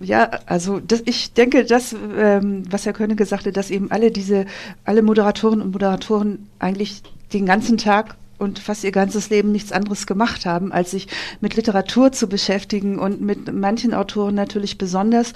Ja, 0.00 0.30
also 0.46 0.78
das, 0.78 1.02
ich 1.06 1.32
denke, 1.32 1.64
das, 1.64 1.94
ähm, 2.16 2.62
was 2.70 2.86
Herr 2.86 2.92
König 2.92 3.16
gesagt 3.16 3.46
hat, 3.46 3.56
dass 3.56 3.70
eben 3.70 3.90
alle 3.90 4.10
diese, 4.12 4.46
alle 4.84 5.02
Moderatoren 5.02 5.60
und 5.60 5.72
Moderatoren 5.72 6.48
eigentlich 6.60 7.02
den 7.32 7.46
ganzen 7.46 7.78
Tag 7.78 8.16
und 8.38 8.60
fast 8.60 8.84
ihr 8.84 8.92
ganzes 8.92 9.30
Leben 9.30 9.50
nichts 9.50 9.72
anderes 9.72 10.06
gemacht 10.06 10.46
haben, 10.46 10.72
als 10.72 10.92
sich 10.92 11.08
mit 11.40 11.56
Literatur 11.56 12.12
zu 12.12 12.28
beschäftigen 12.28 12.98
und 12.98 13.20
mit 13.20 13.52
manchen 13.52 13.94
Autoren 13.94 14.36
natürlich 14.36 14.78
besonders 14.78 15.34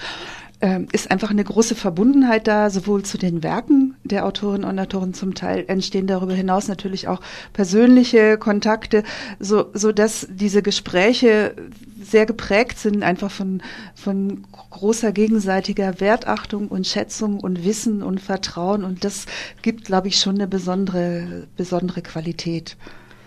ähm, 0.62 0.86
ist 0.92 1.10
einfach 1.10 1.30
eine 1.30 1.42
große 1.42 1.74
Verbundenheit 1.74 2.46
da, 2.46 2.70
sowohl 2.70 3.02
zu 3.02 3.18
den 3.18 3.42
Werken 3.42 3.96
der 4.04 4.24
Autorinnen 4.24 4.68
und 4.68 4.78
Autoren 4.78 5.12
zum 5.12 5.34
Teil 5.34 5.64
entstehen 5.66 6.06
darüber 6.06 6.34
hinaus 6.34 6.68
natürlich 6.68 7.08
auch 7.08 7.20
persönliche 7.52 8.38
Kontakte, 8.38 9.02
so, 9.40 9.66
so 9.74 9.90
dass 9.90 10.28
diese 10.30 10.62
Gespräche 10.62 11.56
sehr 12.00 12.26
geprägt 12.26 12.78
sind, 12.78 13.02
einfach 13.02 13.30
von, 13.30 13.60
von 13.96 14.44
großer 14.70 15.10
gegenseitiger 15.10 16.00
Wertachtung 16.00 16.68
und 16.68 16.86
Schätzung 16.86 17.40
und 17.40 17.64
Wissen 17.64 18.02
und 18.02 18.20
Vertrauen. 18.20 18.84
Und 18.84 19.04
das 19.04 19.26
gibt, 19.62 19.84
glaube 19.84 20.08
ich, 20.08 20.20
schon 20.20 20.36
eine 20.36 20.46
besondere, 20.46 21.48
besondere 21.56 22.02
Qualität. 22.02 22.76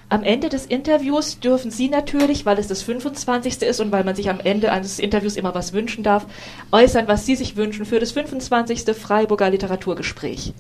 Am 0.07 0.21
Ende 0.23 0.49
des 0.49 0.67
Interviews 0.67 1.39
dürfen 1.39 1.71
Sie 1.71 1.89
natürlich, 1.89 2.45
weil 2.45 2.59
es 2.59 2.67
das 2.67 2.83
25. 2.83 3.63
ist 3.63 3.79
und 3.79 3.91
weil 3.91 4.03
man 4.03 4.15
sich 4.15 4.29
am 4.29 4.39
Ende 4.39 4.71
eines 4.71 4.99
Interviews 4.99 5.35
immer 5.35 5.55
was 5.55 5.73
wünschen 5.73 6.03
darf, 6.03 6.27
äußern, 6.71 7.07
was 7.07 7.25
Sie 7.25 7.35
sich 7.35 7.55
wünschen 7.55 7.85
für 7.85 7.99
das 7.99 8.11
25. 8.11 8.83
Freiburger 8.95 9.49
Literaturgespräch. 9.49 10.53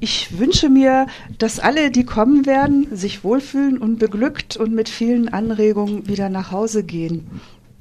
Ich 0.00 0.38
wünsche 0.38 0.68
mir, 0.68 1.08
dass 1.38 1.58
alle, 1.58 1.90
die 1.90 2.04
kommen 2.04 2.46
werden, 2.46 2.86
sich 2.92 3.24
wohlfühlen 3.24 3.78
und 3.78 3.98
beglückt 3.98 4.56
und 4.56 4.72
mit 4.72 4.88
vielen 4.88 5.28
Anregungen 5.28 6.06
wieder 6.06 6.28
nach 6.28 6.52
Hause 6.52 6.84
gehen. 6.84 7.26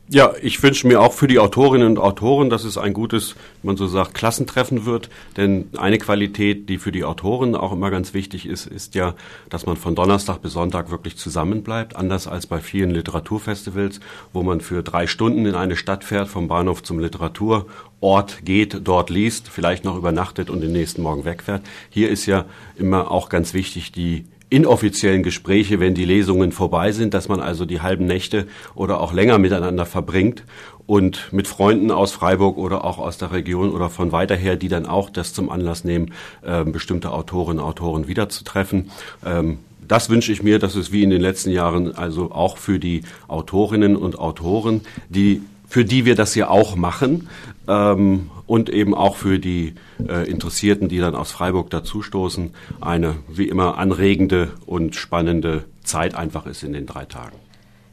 Ja, 0.09 0.33
ich 0.41 0.63
wünsche 0.63 0.87
mir 0.87 1.01
auch 1.01 1.11
für 1.11 1.27
die 1.27 1.37
Autorinnen 1.37 1.89
und 1.89 1.99
Autoren, 1.99 2.49
dass 2.49 2.63
es 2.63 2.77
ein 2.77 2.93
gutes, 2.93 3.35
man 3.61 3.75
so 3.75 3.87
sagt, 3.87 4.13
Klassentreffen 4.13 4.85
wird. 4.85 5.09
Denn 5.35 5.67
eine 5.75 5.97
Qualität, 5.97 6.69
die 6.69 6.77
für 6.77 6.93
die 6.93 7.03
Autoren 7.03 7.55
auch 7.55 7.73
immer 7.73 7.91
ganz 7.91 8.13
wichtig 8.13 8.45
ist, 8.45 8.67
ist 8.67 8.95
ja, 8.95 9.15
dass 9.49 9.65
man 9.65 9.75
von 9.75 9.95
Donnerstag 9.95 10.41
bis 10.41 10.53
Sonntag 10.53 10.91
wirklich 10.91 11.17
zusammenbleibt. 11.17 11.97
Anders 11.97 12.25
als 12.25 12.47
bei 12.47 12.59
vielen 12.59 12.91
Literaturfestivals, 12.91 13.99
wo 14.31 14.43
man 14.43 14.61
für 14.61 14.81
drei 14.81 15.07
Stunden 15.07 15.45
in 15.45 15.55
eine 15.55 15.75
Stadt 15.75 16.05
fährt, 16.05 16.29
vom 16.29 16.47
Bahnhof 16.47 16.83
zum 16.83 16.99
Literaturort 16.99 18.45
geht, 18.45 18.79
dort 18.85 19.09
liest, 19.09 19.49
vielleicht 19.49 19.83
noch 19.83 19.97
übernachtet 19.97 20.49
und 20.49 20.61
den 20.61 20.71
nächsten 20.71 21.01
Morgen 21.01 21.25
wegfährt. 21.25 21.63
Hier 21.89 22.09
ist 22.09 22.27
ja 22.27 22.45
immer 22.77 23.11
auch 23.11 23.27
ganz 23.27 23.53
wichtig 23.53 23.91
die 23.91 24.23
inoffiziellen 24.49 25.23
Gespräche, 25.23 25.79
wenn 25.79 25.93
die 25.93 26.05
Lesungen 26.05 26.51
vorbei 26.51 26.91
sind, 26.91 27.13
dass 27.13 27.27
man 27.27 27.39
also 27.39 27.65
die 27.65 27.81
halben 27.81 28.05
Nächte 28.05 28.47
oder 28.75 29.01
auch 29.01 29.13
länger 29.13 29.39
miteinander 29.39 29.86
verbringt 29.86 30.43
und 30.86 31.33
mit 31.33 31.47
Freunden 31.47 31.91
aus 31.91 32.13
Freiburg 32.13 32.57
oder 32.57 32.86
auch 32.86 32.97
aus 32.97 33.17
der 33.17 33.31
Region 33.31 33.71
oder 33.71 33.89
von 33.89 34.12
weiter 34.12 34.36
her, 34.36 34.55
die 34.55 34.69
dann 34.69 34.86
auch 34.86 35.10
das 35.10 35.33
zum 35.33 35.49
Anlass 35.49 35.83
nehmen, 35.83 36.13
äh, 36.43 36.63
bestimmte 36.63 37.12
Autorinnen 37.12 37.60
und 37.60 37.69
Autoren 37.69 38.07
wiederzutreffen. 38.07 38.89
Ähm, 39.25 39.60
das 39.86 40.10
wünsche 40.10 40.31
ich 40.31 40.43
mir, 40.43 40.60
dass 40.60 40.75
es 40.75 40.91
wie 40.91 41.03
in 41.03 41.10
den 41.10 41.21
letzten 41.21 41.51
Jahren 41.51 41.95
also 41.95 42.31
auch 42.31 42.57
für 42.57 42.79
die 42.79 43.03
Autorinnen 43.27 43.95
und 43.95 44.19
Autoren, 44.19 44.81
die 45.10 45.41
für 45.69 45.83
die 45.83 46.05
wir 46.05 46.15
das 46.15 46.33
ja 46.36 46.49
auch 46.49 46.77
machen 46.77 47.27
ähm, 47.67 48.30
und 48.45 48.69
eben 48.69 48.93
auch 48.93 49.15
für 49.15 49.39
die 49.39 49.75
äh, 50.08 50.30
Interessierten, 50.30 50.89
die 50.89 50.99
dann 50.99 51.15
aus 51.15 51.32
Freiburg 51.32 51.69
dazustoßen, 51.69 52.53
eine 52.82 53.15
wie 53.27 53.47
immer 53.47 53.77
anregende 53.77 54.51
und 54.65 54.95
spannende 54.95 55.65
Zeit 55.84 56.15
einfach 56.15 56.45
ist 56.45 56.63
in 56.63 56.73
den 56.73 56.86
drei 56.86 57.06
Tagen. 57.06 57.38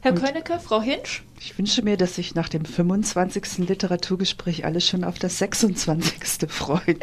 Herr 0.01 0.13
Königke, 0.13 0.59
Frau 0.59 0.83
Hinsch? 0.83 1.23
Ich 1.39 1.57
wünsche 1.57 1.81
mir, 1.81 1.97
dass 1.97 2.13
sich 2.13 2.35
nach 2.35 2.47
dem 2.47 2.63
25. 2.63 3.67
Literaturgespräch 3.67 4.63
alle 4.63 4.79
schon 4.79 5.03
auf 5.03 5.17
das 5.17 5.39
26. 5.39 6.47
freuen. 6.47 6.99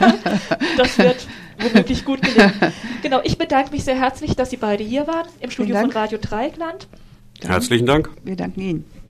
das 0.78 0.96
wird 0.96 1.26
womöglich 1.60 2.06
gut 2.06 2.22
gelingen. 2.22 2.72
Genau, 3.02 3.20
ich 3.24 3.36
bedanke 3.36 3.72
mich 3.72 3.84
sehr 3.84 4.00
herzlich, 4.00 4.36
dass 4.36 4.48
Sie 4.48 4.56
beide 4.56 4.82
hier 4.82 5.06
waren 5.06 5.26
im 5.40 5.50
Studio 5.50 5.78
von 5.78 5.90
Radio 5.90 6.18
Dreieckland. 6.18 6.88
Herzlichen 7.42 7.84
Dank. 7.84 8.08
Wir 8.24 8.36
danken 8.36 8.60
Ihnen. 8.60 8.84